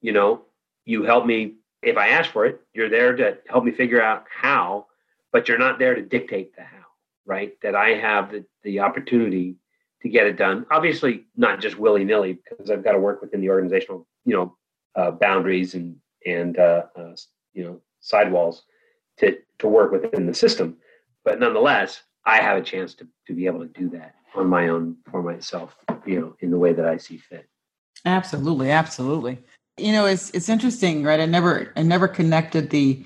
[0.01, 0.43] you know
[0.85, 4.25] you help me if I ask for it, you're there to help me figure out
[4.29, 4.85] how,
[5.31, 6.81] but you're not there to dictate the how
[7.25, 7.53] right?
[7.61, 9.55] That I have the, the opportunity
[10.01, 10.65] to get it done.
[10.71, 14.57] Obviously, not just willy nilly, because I've got to work within the organizational, you know,
[14.95, 17.15] uh, boundaries and and uh, uh,
[17.53, 18.63] you know sidewalls
[19.17, 20.77] to to work within the system.
[21.23, 24.67] But nonetheless, I have a chance to to be able to do that on my
[24.69, 27.47] own for myself, you know, in the way that I see fit.
[28.05, 29.39] Absolutely, absolutely.
[29.77, 31.19] You know, it's it's interesting, right?
[31.19, 33.03] I never I never connected the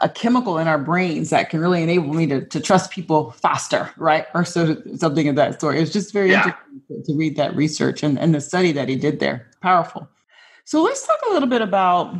[0.00, 3.90] a chemical in our brains that can really enable me to, to trust people faster,
[3.96, 4.26] right?
[4.34, 5.76] Or so something of that sort.
[5.76, 6.44] It's just very yeah.
[6.44, 9.50] interesting to, to, read that research and, and the study that he did there.
[9.60, 10.08] Powerful.
[10.64, 12.14] So let's talk a little bit about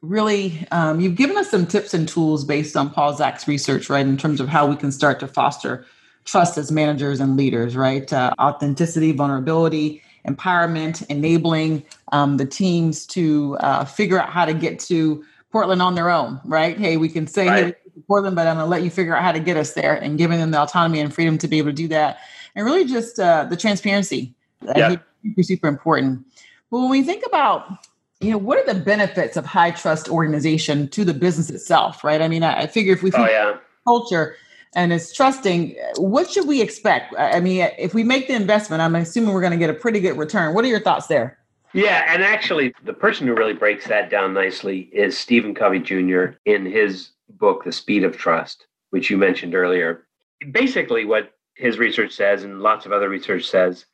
[0.00, 4.06] really, um, you've given us some tips and tools based on Paul Zak's research, right?
[4.06, 5.84] In terms of how we can start to foster
[6.24, 8.12] trust as managers and leaders, right?
[8.12, 14.78] Uh, authenticity, vulnerability, empowerment, enabling um, the teams to uh, figure out how to get
[14.80, 16.78] to Portland on their own, right?
[16.78, 17.66] Hey, we can say, right.
[17.66, 17.74] hey,
[18.06, 20.18] Portland, but I'm going to let you figure out how to get us there and
[20.18, 22.18] giving them the autonomy and freedom to be able to do that.
[22.54, 24.34] and really just uh, the transparency.
[24.76, 24.96] Yeah.
[25.22, 26.24] Super, super important.
[26.70, 27.78] But when we think about
[28.20, 32.20] you know, what are the benefits of high trust organization to the business itself, right?
[32.20, 33.56] I mean, I, I figure if we think oh, yeah.
[33.84, 34.36] culture
[34.74, 37.14] and it's trusting, what should we expect?
[37.18, 40.00] I mean, if we make the investment, I'm assuming we're going to get a pretty
[40.00, 40.54] good return.
[40.54, 41.38] What are your thoughts there?
[41.74, 46.36] Yeah, and actually, the person who really breaks that down nicely is Stephen Covey Jr.
[46.46, 50.06] in his book, The Speed of Trust, which you mentioned earlier.
[50.50, 53.84] Basically, what his research says, and lots of other research says,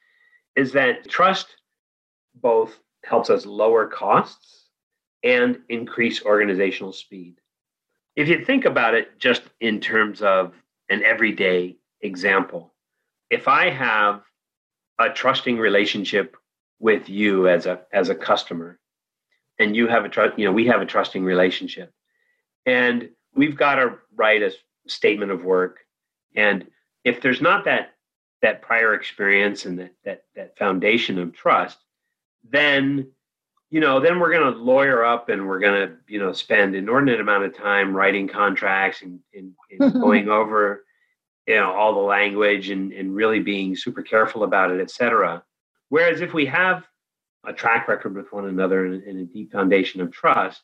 [0.54, 1.56] is that trust
[2.36, 4.68] both helps us lower costs
[5.22, 7.40] and increase organizational speed.
[8.14, 10.54] If you think about it just in terms of
[10.88, 12.72] an everyday example,
[13.30, 14.22] if I have
[14.98, 16.36] a trusting relationship
[16.78, 18.78] with you as a as a customer
[19.58, 21.92] and you have a trust you know we have a trusting relationship
[22.66, 24.52] and we've got to write a
[24.86, 25.80] statement of work
[26.36, 26.66] and
[27.04, 27.94] if there's not that
[28.42, 31.78] that prior experience and that that, that foundation of trust
[32.50, 33.08] then
[33.74, 36.76] you know then we're going to lawyer up and we're going to you know spend
[36.76, 40.84] inordinate amount of time writing contracts and, and, and going over
[41.48, 45.42] you know all the language and, and really being super careful about it et cetera.
[45.88, 46.84] Whereas if we have
[47.44, 50.62] a track record with one another and, and a deep foundation of trust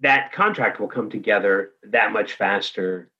[0.00, 3.10] that contract will come together that much faster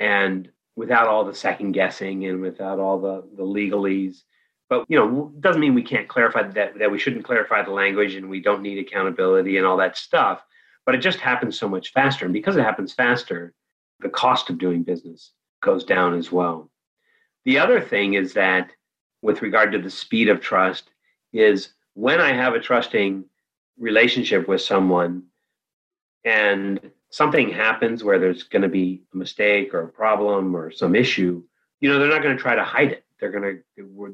[0.00, 4.22] and without all the second guessing and without all the, the legalese
[4.68, 8.14] but you know doesn't mean we can't clarify that that we shouldn't clarify the language
[8.14, 10.42] and we don't need accountability and all that stuff
[10.88, 12.24] but it just happens so much faster.
[12.24, 13.52] And because it happens faster
[14.00, 16.70] the cost of doing business goes down as well.
[17.44, 18.70] The other thing is that
[19.20, 20.88] with regard to the speed of trust
[21.34, 23.24] is when i have a trusting
[23.78, 25.24] relationship with someone
[26.24, 30.94] and something happens where there's going to be a mistake or a problem or some
[30.94, 31.42] issue
[31.80, 33.54] you know they're not going to try to hide it they're gonna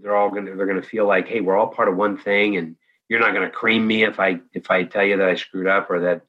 [0.00, 2.76] they're all gonna they're gonna feel like hey we're all part of one thing and
[3.08, 5.90] you're not gonna cream me if i if i tell you that i screwed up
[5.90, 6.22] or that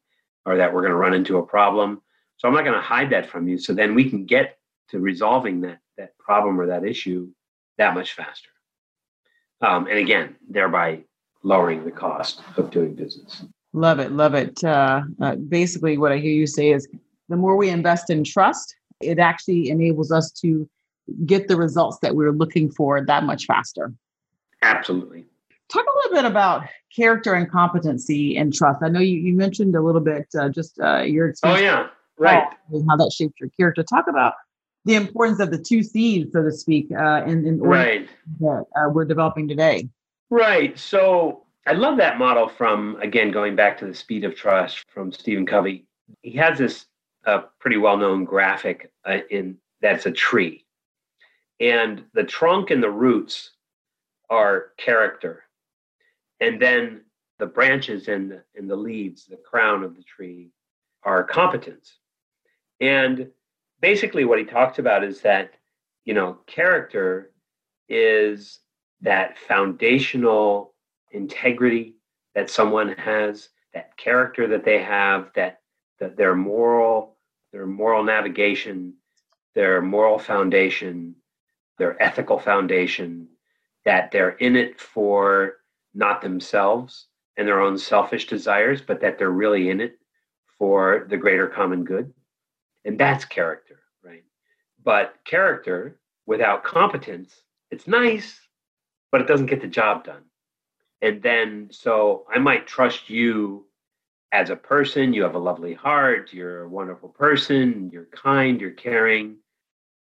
[0.45, 2.01] or that we're gonna run into a problem.
[2.37, 3.57] So i'm not gonna hide that from you.
[3.57, 4.57] So then we can get
[4.89, 7.29] to resolving that that problem or that issue
[7.77, 8.49] that much faster.
[9.61, 11.03] Um, and again thereby
[11.43, 13.45] lowering the cost of doing business.
[13.73, 14.63] Love it love it.
[14.63, 16.87] Uh, uh, basically what i hear you say is
[17.29, 20.69] the more we invest in trust it actually enables us to
[21.25, 23.93] get the results that we are looking for that much faster.
[24.61, 25.25] Absolutely.
[25.69, 26.63] Talk a little bit about
[26.95, 28.83] character and competency and trust.
[28.83, 31.59] I know you, you mentioned a little bit uh, just uh, your experience.
[31.59, 31.87] Oh, yeah,
[32.17, 32.43] right.
[32.87, 33.83] How that shaped your character.
[33.83, 34.33] Talk about
[34.85, 38.07] the importance of the two C's, so to speak, uh, in, in right.
[38.39, 39.89] that uh, we're developing today.
[40.29, 40.77] Right.
[40.77, 45.11] So I love that model from, again, going back to the speed of trust from
[45.11, 45.85] Stephen Covey.
[46.21, 46.85] He has this
[47.25, 50.64] uh, pretty well known graphic uh, in that's a tree
[51.59, 53.51] and the trunk and the roots
[54.29, 55.43] are character.
[56.39, 57.01] And then
[57.39, 60.51] the branches and the, and the leaves the crown of the tree
[61.03, 61.97] are competence.
[62.81, 63.29] And
[63.81, 65.53] basically what he talks about is that
[66.05, 67.31] you know character
[67.89, 68.59] is
[69.01, 70.73] that foundational
[71.11, 71.95] integrity
[72.33, 75.59] that someone has that character that they have that
[75.99, 77.17] that their moral
[77.51, 78.93] their moral navigation
[79.53, 81.15] their moral foundation
[81.77, 83.27] their ethical foundation,
[83.83, 85.57] that they're in it for
[85.93, 87.07] not themselves
[87.37, 89.99] and their own selfish desires, but that they're really in it
[90.57, 92.13] for the greater common good.
[92.85, 94.23] And that's character, right?
[94.83, 98.39] But character without competence, it's nice,
[99.11, 100.23] but it doesn't get the job done.
[101.01, 103.65] And then, so I might trust you
[104.31, 105.13] as a person.
[105.13, 106.33] You have a lovely heart.
[106.33, 107.89] You're a wonderful person.
[107.91, 108.59] You're kind.
[108.59, 109.37] You're caring.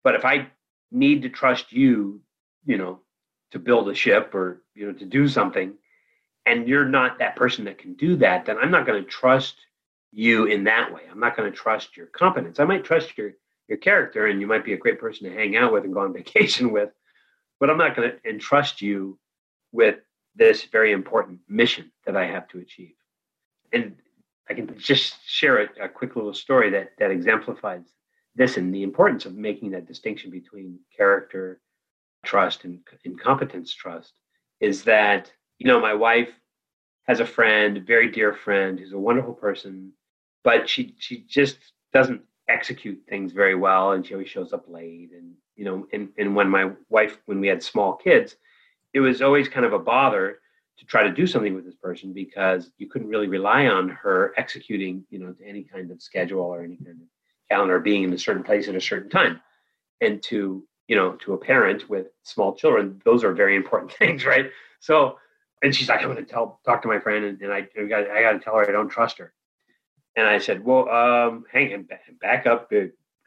[0.03, 0.47] But if I
[0.91, 2.21] need to trust you,
[2.65, 2.99] you know,
[3.51, 5.73] to build a ship or, you know, to do something,
[6.45, 9.55] and you're not that person that can do that, then I'm not going to trust
[10.11, 11.01] you in that way.
[11.09, 12.59] I'm not going to trust your competence.
[12.59, 13.31] I might trust your
[13.67, 15.99] your character and you might be a great person to hang out with and go
[16.01, 16.89] on vacation with,
[17.59, 19.19] but I'm not going to entrust you
[19.71, 19.99] with
[20.35, 22.93] this very important mission that I have to achieve.
[23.73, 23.97] And
[24.49, 27.83] I can just share a, a quick little story that that exemplifies
[28.37, 31.59] this and the importance of making that distinction between character
[32.23, 34.13] trust and, and competence trust
[34.61, 36.29] is that you know my wife
[37.07, 39.91] has a friend very dear friend who's a wonderful person
[40.43, 41.57] but she she just
[41.93, 46.09] doesn't execute things very well and she always shows up late and you know and,
[46.17, 48.35] and when my wife when we had small kids
[48.93, 50.39] it was always kind of a bother
[50.77, 54.33] to try to do something with this person because you couldn't really rely on her
[54.37, 57.07] executing you know to any kind of schedule or any kind of
[57.49, 59.41] calendar being in a certain place at a certain time.
[60.01, 64.25] And to you know, to a parent with small children, those are very important things,
[64.25, 64.51] right?
[64.79, 65.17] So,
[65.61, 67.85] and she's like, I'm going to tell, talk to my friend, and, and I, I
[67.85, 69.33] got, I got to tell her I don't trust her.
[70.15, 71.87] And I said, well, um, hang on,
[72.21, 72.71] back up,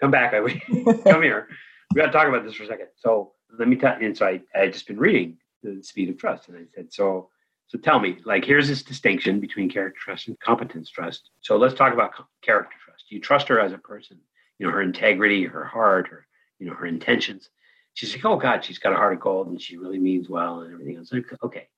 [0.00, 0.40] come back, i
[1.04, 1.48] come here.
[1.92, 2.88] We got to talk about this for a second.
[2.96, 3.98] So let me tell.
[4.00, 4.06] you.
[4.06, 6.92] And so I, I had just been reading the speed of trust, and I said,
[6.92, 7.28] so,
[7.70, 11.30] so tell me, like, here's this distinction between character trust and competence trust.
[11.40, 13.04] So let's talk about character trust.
[13.10, 14.18] You trust her as a person,
[14.58, 16.26] you know, her integrity, her heart, her,
[16.58, 17.48] you know, her intentions.
[17.94, 20.62] She's like, oh God, she's got a heart of gold, and she really means well,
[20.62, 21.12] and everything else.
[21.12, 21.68] Like, okay,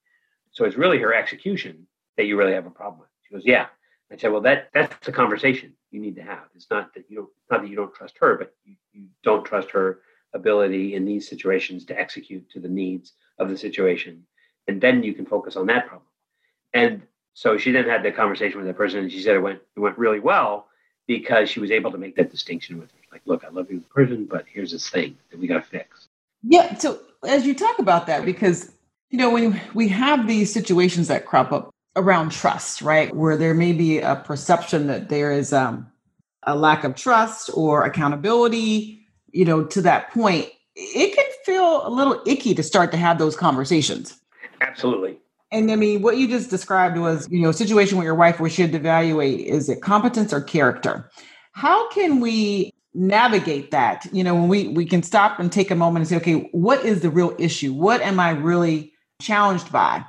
[0.52, 3.10] so it's really her execution that you really have a problem with.
[3.28, 3.66] She goes, yeah.
[4.10, 6.44] I said, well, that that's a conversation you need to have.
[6.54, 9.44] It's not that you don't not that you don't trust her, but you, you don't
[9.44, 10.00] trust her
[10.34, 14.24] ability in these situations to execute to the needs of the situation.
[14.68, 16.06] And then you can focus on that problem.
[16.72, 17.02] And
[17.34, 19.80] so she then had the conversation with the person and she said it went it
[19.80, 20.68] went really well
[21.06, 22.98] because she was able to make that distinction with her.
[23.10, 26.08] Like, look, I love you a person, but here's this thing that we gotta fix.
[26.42, 26.76] Yeah.
[26.78, 28.72] So as you talk about that, because
[29.10, 33.14] you know, when we have these situations that crop up around trust, right?
[33.14, 35.86] Where there may be a perception that there is um,
[36.44, 41.90] a lack of trust or accountability, you know, to that point, it can feel a
[41.90, 44.18] little icky to start to have those conversations.
[44.62, 45.18] Absolutely.
[45.50, 48.40] And I mean, what you just described was, you know, a situation with your wife
[48.40, 51.10] where she had to evaluate is it competence or character?
[51.52, 54.06] How can we navigate that?
[54.12, 56.84] You know, when we we can stop and take a moment and say, okay, what
[56.84, 57.74] is the real issue?
[57.74, 60.04] What am I really challenged by?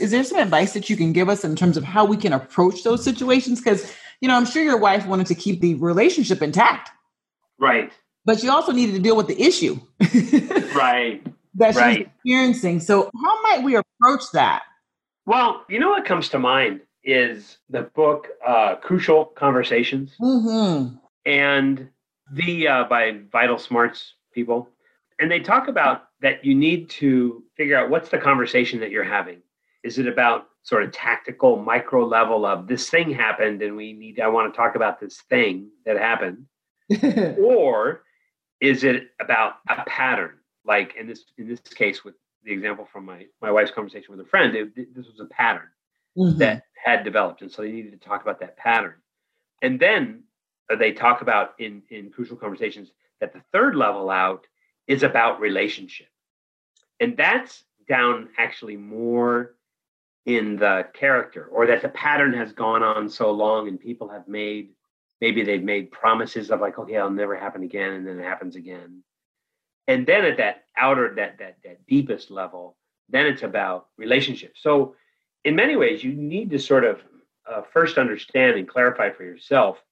[0.00, 2.32] Is there some advice that you can give us in terms of how we can
[2.32, 3.60] approach those situations?
[3.60, 6.90] Because, you know, I'm sure your wife wanted to keep the relationship intact.
[7.58, 7.92] Right.
[8.24, 9.78] But she also needed to deal with the issue.
[10.74, 11.22] right.
[11.54, 12.00] That she's right.
[12.02, 12.80] experiencing.
[12.80, 14.62] So, how might we approach that?
[15.26, 20.14] Well, you know what comes to mind is the book uh, Crucial Conversations.
[20.20, 20.96] Mm-hmm.
[21.26, 21.88] And
[22.32, 24.68] the uh, by Vital Smarts people.
[25.18, 29.04] And they talk about that you need to figure out what's the conversation that you're
[29.04, 29.40] having.
[29.82, 34.20] Is it about sort of tactical micro level of this thing happened and we need
[34.20, 36.46] I want to talk about this thing that happened?
[37.38, 38.02] or
[38.60, 40.34] is it about a pattern?
[40.64, 42.14] Like in this in this case with
[42.48, 45.68] the example from my my wife's conversation with a friend, it, this was a pattern
[46.16, 46.38] mm-hmm.
[46.38, 48.94] that had developed, and so they needed to talk about that pattern.
[49.62, 50.24] And then
[50.70, 54.46] uh, they talk about in in crucial conversations that the third level out
[54.86, 56.08] is about relationship,
[57.00, 59.54] and that's down actually more
[60.26, 64.28] in the character or that the pattern has gone on so long and people have
[64.28, 64.70] made
[65.22, 68.54] maybe they've made promises of like okay it'll never happen again and then it happens
[68.54, 69.02] again
[69.88, 72.76] and then at that outer that that that deepest level
[73.08, 74.94] then it's about relationships so
[75.44, 77.00] in many ways you need to sort of
[77.50, 79.82] uh, first understand and clarify for yourself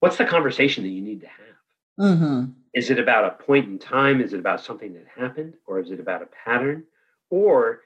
[0.00, 2.44] what's the conversation that you need to have mm-hmm.
[2.74, 5.90] is it about a point in time is it about something that happened or is
[5.90, 6.84] it about a pattern
[7.30, 7.80] or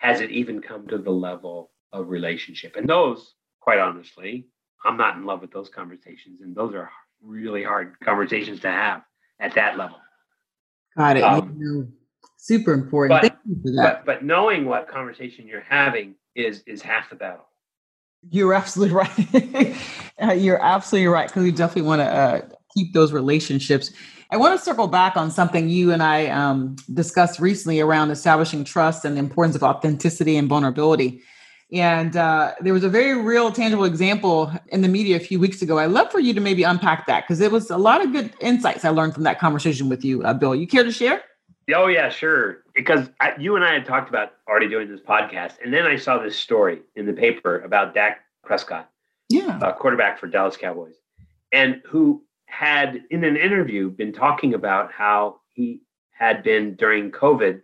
[0.00, 2.76] has it even come to the level of relationship?
[2.76, 4.46] And those, quite honestly,
[4.84, 6.40] I'm not in love with those conversations.
[6.40, 6.90] And those are
[7.22, 9.02] really hard conversations to have
[9.40, 9.98] at that level.
[10.96, 11.22] Got it.
[11.22, 11.92] Um,
[12.36, 13.20] super important.
[13.20, 14.04] But, Thank you for that.
[14.04, 17.46] But, but knowing what conversation you're having is is half the battle.
[18.30, 19.76] You're absolutely right.
[20.22, 22.40] uh, you're absolutely right because we definitely want to uh,
[22.74, 23.92] keep those relationships
[24.32, 28.62] I want to circle back on something you and I um, discussed recently around establishing
[28.62, 31.22] trust and the importance of authenticity and vulnerability.
[31.72, 35.62] And uh, there was a very real, tangible example in the media a few weeks
[35.62, 35.78] ago.
[35.78, 38.32] I'd love for you to maybe unpack that because it was a lot of good
[38.40, 40.54] insights I learned from that conversation with you, uh, Bill.
[40.54, 41.22] You care to share?
[41.72, 42.64] Oh, yeah, sure.
[42.74, 45.54] Because I, you and I had talked about already doing this podcast.
[45.62, 48.90] And then I saw this story in the paper about Dak Prescott,
[49.28, 50.96] yeah, uh, quarterback for Dallas Cowboys,
[51.52, 57.62] and who had in an interview been talking about how he had been during COVID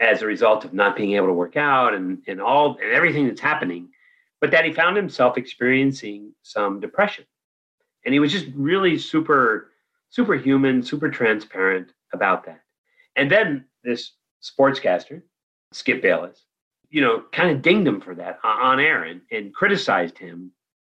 [0.00, 3.26] as a result of not being able to work out and, and all and everything
[3.26, 3.88] that's happening,
[4.40, 7.24] but that he found himself experiencing some depression.
[8.04, 9.70] And he was just really super,
[10.10, 12.60] super human, super transparent about that.
[13.16, 14.12] And then this
[14.42, 15.22] sportscaster,
[15.72, 16.44] Skip Bayless,
[16.90, 20.52] you know, kind of dinged him for that on air and, and criticized him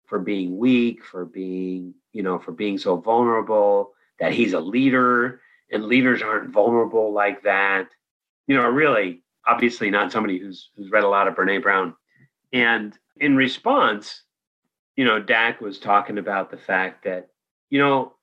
[0.06, 5.40] for being weak, for being, you know, for being so vulnerable, that he's a leader
[5.70, 7.88] and leaders aren't vulnerable like that.
[8.48, 11.94] You know, really, obviously not somebody who's who's read a lot of Brene Brown.
[12.52, 14.22] And in response,
[14.96, 17.28] you know, Dak was talking about the fact that,
[17.70, 18.14] you know,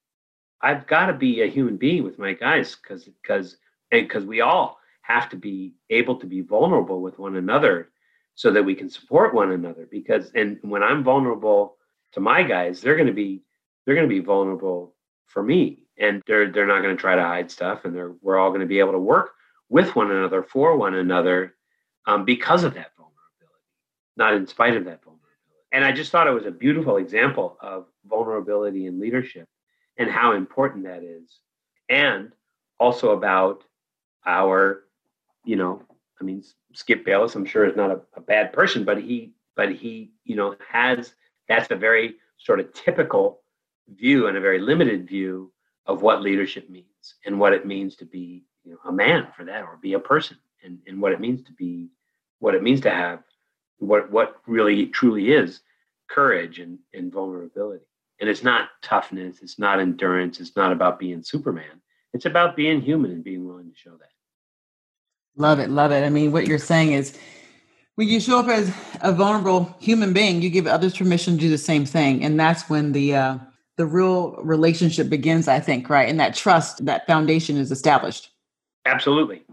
[0.61, 3.57] I've got to be a human being with my guys because because
[3.91, 7.89] and because we all have to be able to be vulnerable with one another
[8.33, 11.77] so that we can support one another because and when i'm vulnerable
[12.11, 13.43] to my guys they're going to be
[13.85, 14.95] they're going to be vulnerable
[15.27, 18.37] for me and they're they're not going to try to hide stuff, and they're we're
[18.37, 19.31] all going to be able to work
[19.69, 21.55] with one another for one another
[22.05, 23.61] um, because of that vulnerability,
[24.17, 25.21] not in spite of that vulnerability.
[25.71, 29.47] And I just thought it was a beautiful example of vulnerability in leadership
[29.97, 31.39] and how important that is,
[31.89, 32.31] and
[32.79, 33.63] also about
[34.25, 34.83] our,
[35.43, 35.81] you know,
[36.19, 36.43] I mean,
[36.73, 40.35] Skip Bayless, I'm sure is not a, a bad person, but he, but he, you
[40.35, 41.13] know, has
[41.47, 43.41] that's a very sort of typical
[43.95, 45.51] view and a very limited view
[45.85, 49.45] of what leadership means and what it means to be you know, a man for
[49.45, 51.87] that or be a person and, and what it means to be
[52.39, 53.19] what it means to have
[53.77, 55.61] what what really truly is
[56.09, 57.85] courage and, and vulnerability.
[58.19, 61.81] And it's not toughness it's not endurance it's not about being superman.
[62.13, 64.09] It's about being human and being willing to show that.
[65.37, 66.03] Love it love it.
[66.03, 67.17] I mean what you're saying is
[67.95, 71.49] when you show up as a vulnerable human being you give others permission to do
[71.49, 72.23] the same thing.
[72.23, 73.37] And that's when the uh,
[73.77, 76.09] the real relationship begins i think right?
[76.09, 78.31] And that trust that foundation is established
[78.85, 79.43] absolutely.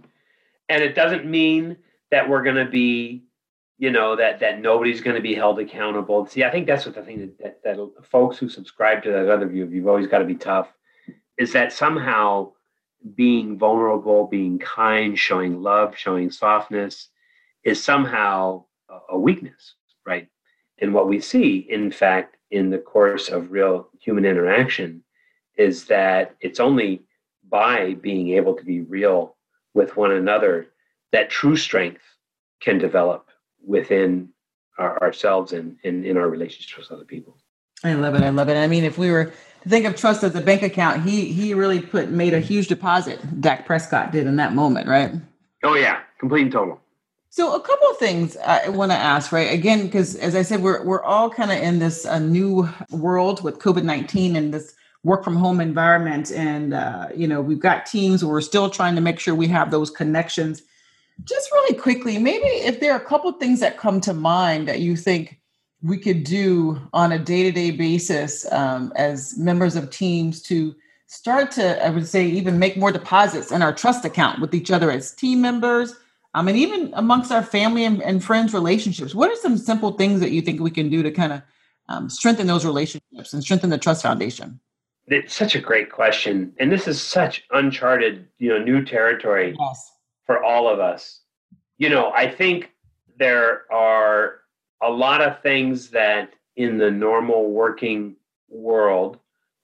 [0.69, 1.77] And it doesn't mean
[2.11, 3.25] that we're going to be
[3.79, 6.27] you know that that nobody's going to be held accountable.
[6.27, 9.29] See i think that's what the thing that, that, that folks who subscribe to that
[9.29, 10.69] other view of you've always got to be tough
[11.39, 12.53] is that somehow
[13.17, 17.09] being vulnerable being kind showing love showing softness
[17.65, 18.63] is somehow
[19.09, 19.75] a weakness
[20.07, 20.29] right?
[20.79, 25.03] And what we see in fact in the course of real human interaction
[25.57, 27.03] is that it's only
[27.53, 29.37] by being able to be real
[29.75, 30.67] with one another
[31.13, 32.03] that true strength
[32.61, 33.29] can develop
[33.65, 34.31] within
[34.79, 37.37] our, ourselves and, and in our relationships with other people.
[37.85, 38.23] I love it.
[38.23, 38.57] I love it.
[38.57, 39.27] I mean, if we were
[39.63, 42.69] to think of trust as a bank account, he he really put made a huge
[42.69, 43.21] deposit.
[43.41, 45.13] Dak Prescott did in that moment, right?
[45.63, 46.81] Oh yeah, complete and total.
[47.31, 49.53] So a couple of things I want to ask, right?
[49.53, 53.43] Again, because as I said, we're we're all kind of in this uh, new world
[53.43, 54.75] with COVID nineteen and this
[55.05, 59.01] work from home environment, and uh, you know we've got teams we're still trying to
[59.01, 60.63] make sure we have those connections.
[61.25, 64.81] Just really quickly, maybe if there are a couple things that come to mind that
[64.81, 65.41] you think
[65.83, 70.75] we could do on a day to day basis um, as members of teams to
[71.07, 74.71] start to, I would say, even make more deposits in our trust account with each
[74.71, 75.95] other as team members
[76.35, 80.21] um, and even amongst our family and, and, friends relationships what are some simple things
[80.21, 81.43] that you think we can do to kind of
[81.89, 84.59] um, strengthen those relationships and strengthen the trust foundation
[85.07, 86.53] it's such a great question.
[86.59, 89.93] And this is such uncharted you know new territory yes.
[90.27, 91.21] for all of us.
[91.79, 92.71] You know i think
[93.19, 94.41] there are
[94.83, 98.17] a lot of things that in the normal working
[98.49, 99.19] world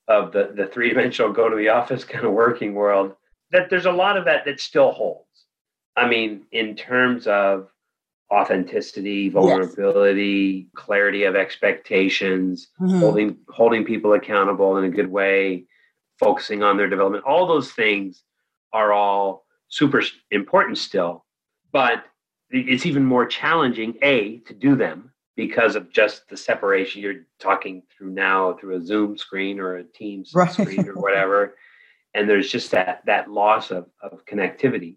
[0.08, 3.14] of the, the three-dimensional go to the office kind of working world
[3.50, 5.46] that there's a lot of that that still holds.
[5.96, 7.68] I mean, in terms of
[8.32, 10.70] authenticity, vulnerability, yes.
[10.74, 12.98] clarity of expectations, mm-hmm.
[12.98, 15.64] holding holding people accountable in a good way,
[16.18, 18.22] focusing on their development, all those things
[18.72, 21.24] are all super important still.
[21.72, 22.04] But
[22.50, 27.82] it's even more challenging, A, to do them because of just the separation you're talking
[27.96, 30.50] through now through a Zoom screen or a Teams right.
[30.50, 31.56] screen or whatever.
[32.14, 34.96] And there's just that that loss of, of connectivity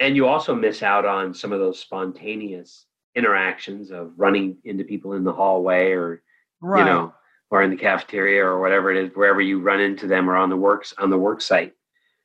[0.00, 5.14] and you also miss out on some of those spontaneous interactions of running into people
[5.14, 6.22] in the hallway or
[6.60, 6.80] right.
[6.80, 7.12] you know
[7.50, 10.50] or in the cafeteria or whatever it is wherever you run into them or on
[10.50, 11.74] the works on the work site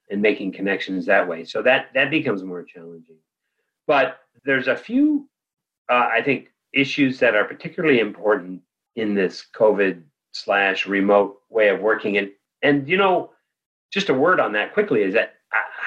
[0.10, 1.46] and making connections that way.
[1.46, 3.18] So that that becomes more challenging.
[3.88, 5.30] But there's a few
[5.90, 8.62] uh, i think issues that are particularly important
[8.96, 10.02] in this covid
[10.32, 12.18] slash remote way of working.
[12.18, 13.32] And and you know
[13.92, 15.33] just a word on that quickly is that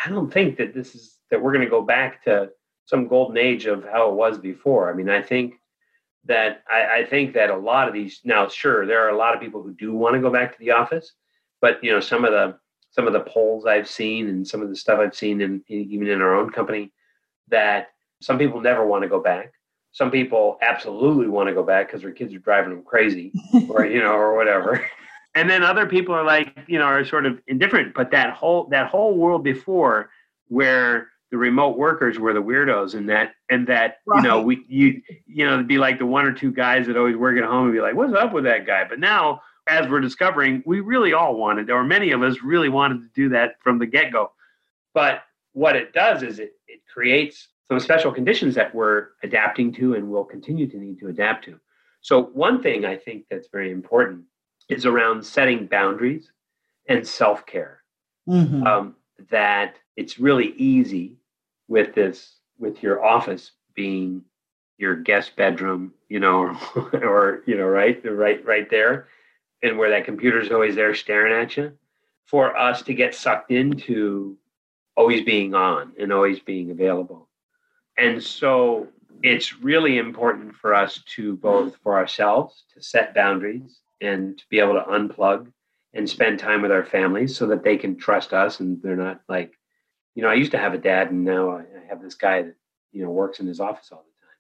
[0.07, 2.51] I, don't think that this is that we're going to go back to
[2.87, 4.91] some golden age of how it was before.
[4.91, 5.55] I mean, I think
[6.25, 9.35] that I, I, think that a lot of these now, sure, there are a lot
[9.35, 11.13] of people who do want to go back to the office,
[11.61, 12.59] but you know, some of the
[12.91, 16.09] some of the polls I've seen and some of the stuff I've seen in, even
[16.09, 16.93] in our own company,
[17.49, 17.89] that
[18.23, 19.53] some people never want to go back.
[19.93, 23.33] Some people absolutely want to go back because their kids are driving them crazy,
[23.69, 24.87] or you know, or whatever.
[25.37, 27.95] And then other people are like, you know, are sort of indifferent.
[27.95, 30.11] But that whole that whole world before,
[30.49, 34.23] where the remote workers were the weirdos and that and that right.
[34.23, 37.17] you know we you you know be like the one or two guys that always
[37.17, 40.01] work at home and be like what's up with that guy but now as we're
[40.01, 43.79] discovering we really all wanted or many of us really wanted to do that from
[43.79, 44.31] the get-go
[44.95, 45.23] but
[45.53, 50.09] what it does is it, it creates some special conditions that we're adapting to and
[50.09, 51.59] will continue to need to adapt to
[52.03, 54.23] so one thing i think that's very important
[54.69, 56.33] is around setting boundaries
[56.89, 57.83] and self-care
[58.29, 58.67] mm-hmm.
[58.67, 58.97] um,
[59.31, 61.17] that it's really easy
[61.69, 64.23] with this with your office being
[64.79, 69.09] your guest bedroom you know or, or you know right right right there
[69.63, 71.73] and where that computer's always there staring at you
[72.27, 74.37] for us to get sucked into
[74.97, 77.29] always being on and always being available.
[77.99, 78.89] And so
[79.23, 84.59] it's really important for us to both for ourselves to set boundaries and to be
[84.59, 85.51] able to unplug
[85.95, 89.23] and spend time with our families so that they can trust us and they're not
[89.29, 89.53] like,
[90.15, 92.55] you know, I used to have a dad and now I have this guy that,
[92.93, 94.37] you know, works in his office all the time.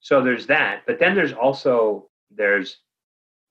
[0.00, 0.82] So there's that.
[0.86, 2.78] But then there's also, there's,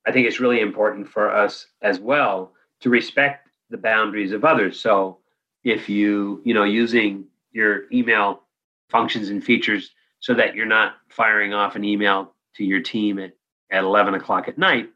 [0.05, 4.79] I think it's really important for us as well to respect the boundaries of others.
[4.79, 5.19] So
[5.63, 8.43] if you, you know, using your email
[8.89, 13.33] functions and features so that you're not firing off an email to your team at,
[13.71, 14.89] at 11 o'clock at night,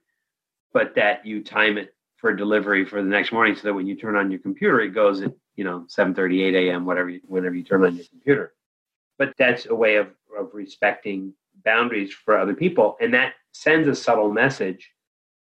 [0.76, 3.96] but that you time it for delivery for the next morning so that when you
[3.96, 7.56] turn on your computer, it goes at, you know, 7.30, 8 a.m., whatever, you, whenever
[7.56, 8.54] you turn on your computer.
[9.18, 12.98] But that's a way of, of respecting boundaries for other people.
[13.00, 14.92] And that sends a subtle message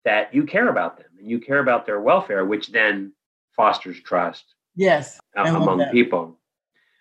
[0.05, 3.13] that you care about them and you care about their welfare, which then
[3.55, 4.57] fosters trust.
[4.75, 5.21] Yes.
[5.37, 6.41] among people.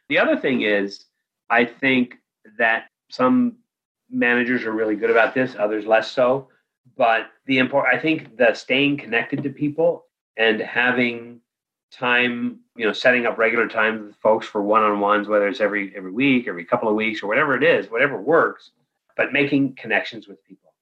[0.07, 1.05] The other thing is,
[1.49, 2.13] I think
[2.59, 3.55] that some
[4.11, 6.49] managers are really good about this, others less so.
[6.97, 10.05] But the important, I think, the staying connected to people
[10.37, 11.41] and having
[11.91, 16.11] time, you know, setting up regular times with folks for one-on-ones, whether it's every every
[16.11, 18.71] week, every couple of weeks, or whatever it is, whatever works.
[19.17, 20.73] But making connections with people.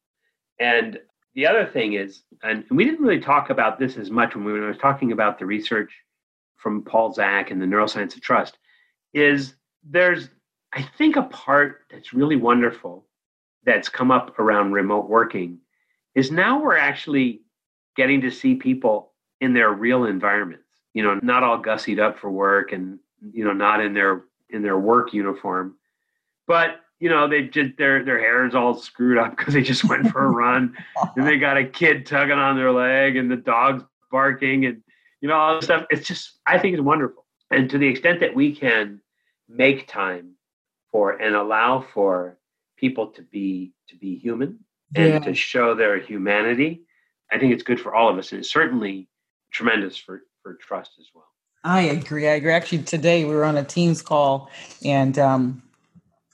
[0.59, 0.99] And
[1.33, 4.53] the other thing is, and we didn't really talk about this as much when we
[4.53, 5.91] were talking about the research
[6.55, 8.57] from Paul Zak and the neuroscience of trust,
[9.13, 10.29] is there's
[10.73, 13.05] I think a part that's really wonderful
[13.63, 15.59] that's come up around remote working
[16.17, 17.41] is now we're actually
[17.95, 20.63] getting to see people in their real environments.
[20.93, 22.97] You know, not all gussied up for work and
[23.31, 25.75] you know not in their in their work uniform,
[26.47, 29.83] but you know they just their their hair is all screwed up because they just
[29.83, 30.75] went for a run
[31.15, 34.81] and they got a kid tugging on their leg and the dog's barking and
[35.21, 35.85] you know all this stuff.
[35.91, 37.25] It's just I think it's wonderful.
[37.51, 39.01] And to the extent that we can
[39.47, 40.31] make time
[40.91, 42.39] for and allow for
[42.75, 44.59] people to be to be human
[44.95, 45.19] and yeah.
[45.19, 46.81] to show their humanity
[47.31, 49.07] i think it's good for all of us and it's certainly
[49.51, 51.27] tremendous for for trust as well
[51.63, 54.49] i agree i agree actually today we were on a teams call
[54.85, 55.61] and um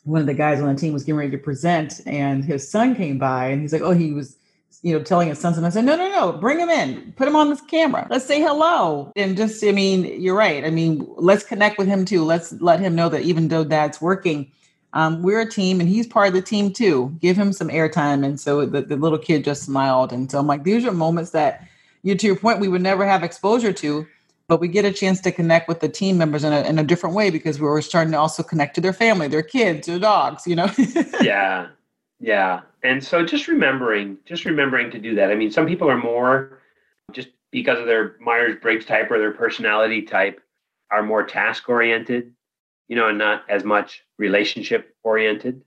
[0.06, 2.96] one of the guys on the team was getting ready to present and his son
[2.96, 4.38] came by and he's like oh he was
[4.84, 7.28] you know, telling his sons, and I said, no, no, no, bring him in, put
[7.28, 8.06] him on this camera.
[8.10, 9.14] Let's say hello.
[9.16, 10.66] And just, I mean, you're right.
[10.66, 12.24] I mean, let's connect with him too.
[12.24, 14.52] Let's let him know that even though dad's working,
[14.94, 17.16] um, we're a team and he's part of the team too.
[17.20, 18.24] Give him some airtime.
[18.24, 20.14] And so the, the little kid just smiled.
[20.14, 21.68] And so I'm like, these are moments that
[22.04, 24.06] you, to your point, we would never have exposure to,
[24.48, 26.84] but we get a chance to connect with the team members in a, in a
[26.84, 30.46] different way because we're starting to also connect to their family, their kids, their dogs,
[30.46, 30.70] you know?
[31.22, 31.70] yeah.
[32.20, 32.62] Yeah.
[32.84, 35.32] And so just remembering, just remembering to do that.
[35.32, 36.60] I mean, some people are more
[37.14, 40.40] just because of their Myers Briggs type or their personality type
[40.92, 42.34] are more task oriented,
[42.88, 45.62] you know, and not as much relationship oriented.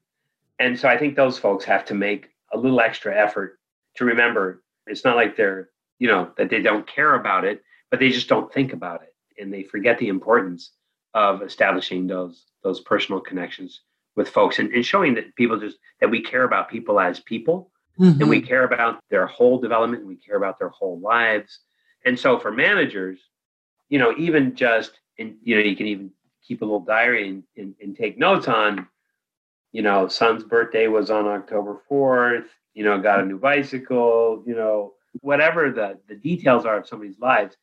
[0.59, 3.59] And so I think those folks have to make a little extra effort
[3.97, 7.99] to remember it's not like they're, you know, that they don't care about it, but
[8.01, 10.73] they just don't think about it and they forget the importance
[11.15, 13.83] of establishing those those personal connections
[14.17, 17.71] with folks and, and showing that people just that we care about people as people
[17.99, 18.21] mm-hmm.
[18.21, 21.61] and we care about their whole development and we care about their whole lives
[22.05, 23.19] and so for managers
[23.89, 26.11] you know even just and you know you can even
[26.47, 28.87] keep a little diary and, and, and take notes on
[29.73, 34.55] you know son's birthday was on october 4th you know got a new bicycle you
[34.55, 37.57] know whatever the the details are of somebody's lives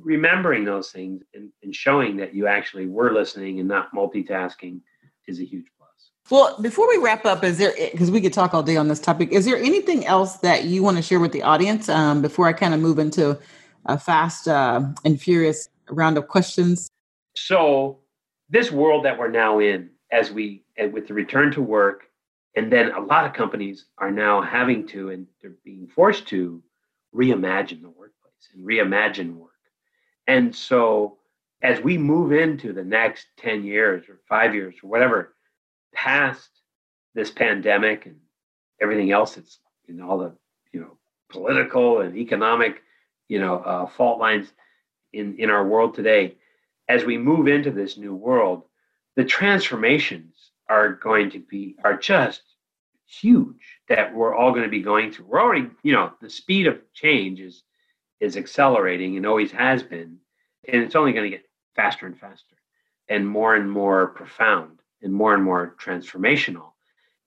[0.00, 4.80] remembering those things and, and showing that you actually were listening and not multitasking
[5.26, 6.10] is a huge plus.
[6.30, 9.00] well, before we wrap up, is there because we could talk all day on this
[9.00, 9.32] topic?
[9.32, 12.52] Is there anything else that you want to share with the audience um, before I
[12.52, 13.38] kind of move into
[13.86, 16.88] a fast uh, and furious round of questions?
[17.36, 17.98] So,
[18.48, 22.04] this world that we're now in, as we with the return to work,
[22.54, 26.62] and then a lot of companies are now having to, and they're being forced to,
[27.14, 29.50] reimagine the workplace and reimagine work.
[30.26, 31.18] And so,
[31.62, 35.34] as we move into the next ten years or five years or whatever
[35.94, 36.50] past
[37.14, 38.16] this pandemic and
[38.80, 40.32] everything else that's in all the
[40.72, 40.98] you know
[41.30, 42.82] political and economic
[43.28, 44.52] you know uh, fault lines
[45.12, 46.36] in in our world today
[46.88, 48.62] as we move into this new world
[49.16, 52.42] the transformations are going to be are just
[53.06, 56.66] huge that we're all going to be going through we're already you know the speed
[56.66, 57.62] of change is
[58.20, 60.18] is accelerating and always has been
[60.68, 62.56] and it's only going to get faster and faster
[63.08, 66.72] and more and more profound and more and more transformational.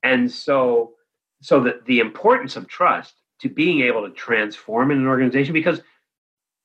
[0.04, 0.94] And so,
[1.42, 5.82] so the, the importance of trust to being able to transform in an organization, because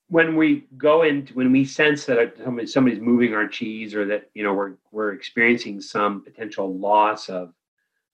[0.09, 2.35] when we go into when we sense that
[2.67, 7.53] somebody's moving our cheese or that you know we're we're experiencing some potential loss of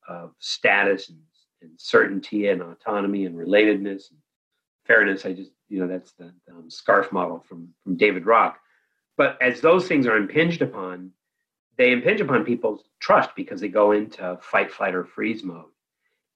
[0.08, 1.18] of status and,
[1.62, 4.18] and certainty and autonomy and relatedness and
[4.86, 8.60] fairness i just you know that's the um, scarf model from from david rock.
[9.16, 11.12] But as those things are impinged upon
[11.80, 15.70] they impinge upon people's trust because they go into fight flight or freeze mode.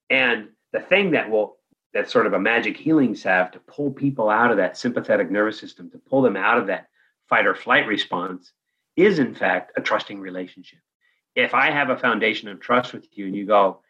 [0.09, 1.59] And the thing that will
[1.95, 5.59] that's sort of a magic healing salve to pull people out of that sympathetic nervous
[5.59, 6.89] system, to pull them out of that
[7.29, 8.53] fight or flight response,
[8.97, 10.81] is in fact a trusting relationship.
[11.37, 13.81] If I have a foundation of trust with you and you go,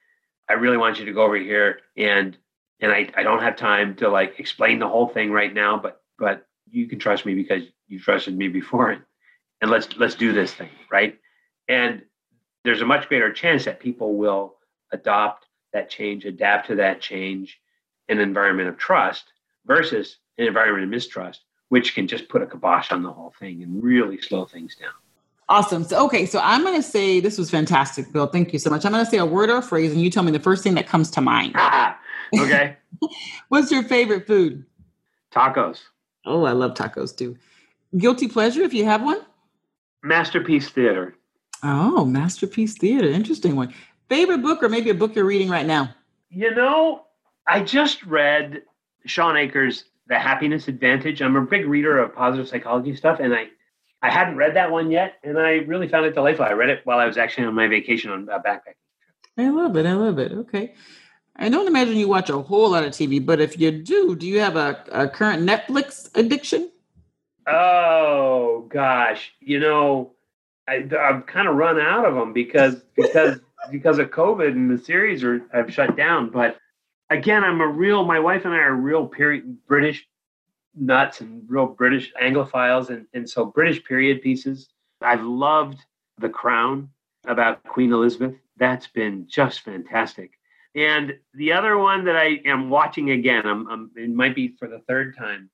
[0.49, 2.37] I really want you to go over here and
[2.81, 6.03] and I, I don't have time to like explain the whole thing right now, but
[6.19, 9.03] but you can trust me because you trusted me before and,
[9.63, 11.19] and let's let's do this thing, right?
[11.69, 12.03] And
[12.65, 14.57] there's a much greater chance that people will
[14.93, 17.61] adopt that change, adapt to that change,
[18.09, 19.33] an environment of trust
[19.67, 23.63] versus an environment of mistrust, which can just put a kibosh on the whole thing
[23.63, 24.93] and really slow things down.
[25.49, 25.85] Awesome.
[25.85, 28.27] So, okay, so I'm going to say this was fantastic, Bill.
[28.27, 28.85] Thank you so much.
[28.87, 30.63] I'm going to say a word or a phrase, and you tell me the first
[30.63, 31.55] thing that comes to mind.
[32.39, 32.77] okay.
[33.49, 34.65] What's your favorite food?
[35.33, 35.81] Tacos.
[36.25, 37.37] Oh, I love tacos too.
[37.99, 39.21] Guilty pleasure, if you have one?
[40.03, 41.15] Masterpiece Theater.
[41.63, 43.09] Oh, Masterpiece Theater.
[43.09, 43.73] Interesting one.
[44.09, 45.95] Favorite book, or maybe a book you're reading right now?
[46.31, 47.04] You know,
[47.47, 48.63] I just read
[49.07, 51.21] Shawn Achor's The Happiness Advantage.
[51.21, 53.49] I'm a big reader of positive psychology stuff, and I
[54.03, 56.45] I hadn't read that one yet, and I really found it delightful.
[56.45, 59.39] I read it while I was actually on my vacation on a backpacking trip.
[59.39, 59.87] I love it.
[59.87, 60.33] I love it.
[60.33, 60.75] Okay.
[61.37, 64.27] I don't imagine you watch a whole lot of TV, but if you do, do
[64.27, 66.71] you have a, a current Netflix addiction?
[67.47, 70.13] Oh gosh, you know,
[70.69, 73.41] I, I've kind of run out of them because because
[73.71, 76.31] because of COVID and the series are have shut down.
[76.31, 76.59] But
[77.11, 78.05] again, I'm a real.
[78.05, 80.07] My wife and I are real period British
[80.77, 84.69] nuts and real British Anglophiles, and and so British period pieces.
[85.01, 85.79] I've loved
[86.19, 86.89] The Crown
[87.27, 88.35] about Queen Elizabeth.
[88.57, 90.33] That's been just fantastic.
[90.75, 94.69] And the other one that I am watching again, I'm, I'm it might be for
[94.69, 95.51] the third time,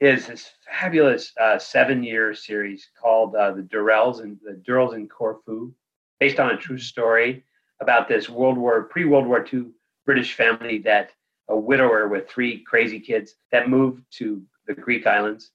[0.00, 5.72] is this fabulous uh, seven-year series called uh, the Durrells and the Durrells in Corfu,
[6.20, 7.44] based on a true story
[7.80, 9.66] about this World War pre-World War II
[10.04, 11.12] British family that
[11.48, 15.50] a widower with three crazy kids that moved to the Greek islands,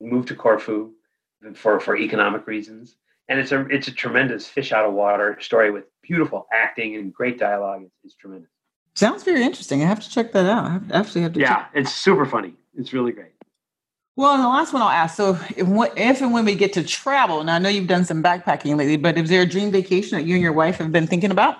[0.00, 0.92] moved to Corfu
[1.54, 2.96] for, for economic reasons.
[3.28, 7.14] And it's a it's a tremendous fish out of water story with beautiful acting and
[7.14, 7.82] great dialogue.
[7.84, 8.50] It's, it's tremendous.
[8.94, 9.82] Sounds very interesting.
[9.82, 10.64] I have to check that out.
[10.66, 11.40] I have, actually have to.
[11.40, 11.70] Yeah, check.
[11.74, 12.54] it's super funny.
[12.76, 13.32] It's really great.
[14.16, 15.16] Well, and the last one I'll ask.
[15.16, 18.22] So, if, if, and when we get to travel, now I know you've done some
[18.22, 21.06] backpacking lately, but is there a dream vacation that you and your wife have been
[21.06, 21.56] thinking about?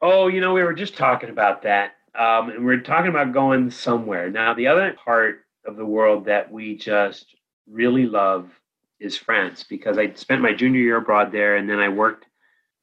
[0.00, 1.92] Oh, you know, we were just talking about that.
[2.18, 4.30] Um, and we are talking about going somewhere.
[4.30, 7.34] Now, the other part of the world that we just
[7.70, 8.50] really love
[9.00, 12.26] is France because I spent my junior year abroad there and then I worked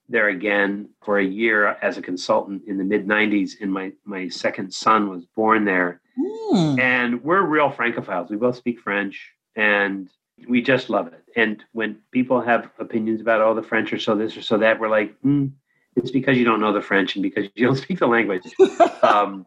[0.08, 4.28] there again for a year as a consultant in the mid 90s and my my
[4.28, 6.80] second son was born there mm.
[6.80, 10.10] and we're real francophiles we both speak french and
[10.48, 14.16] we just love it and when people have opinions about oh the french or so
[14.16, 15.52] this or so that we're like mm,
[15.96, 18.44] it's because you don't know the French and because you don't speak the language.
[19.02, 19.46] um,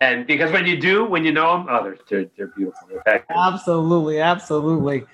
[0.00, 2.88] and because when you do, when you know them, oh, they're, they're, they're beautiful.
[3.04, 5.04] They're absolutely, absolutely.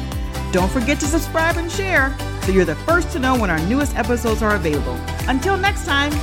[0.51, 2.15] Don't forget to subscribe and share
[2.47, 4.97] so you're the first to know when our newest episodes are available.
[5.27, 6.13] Until next time.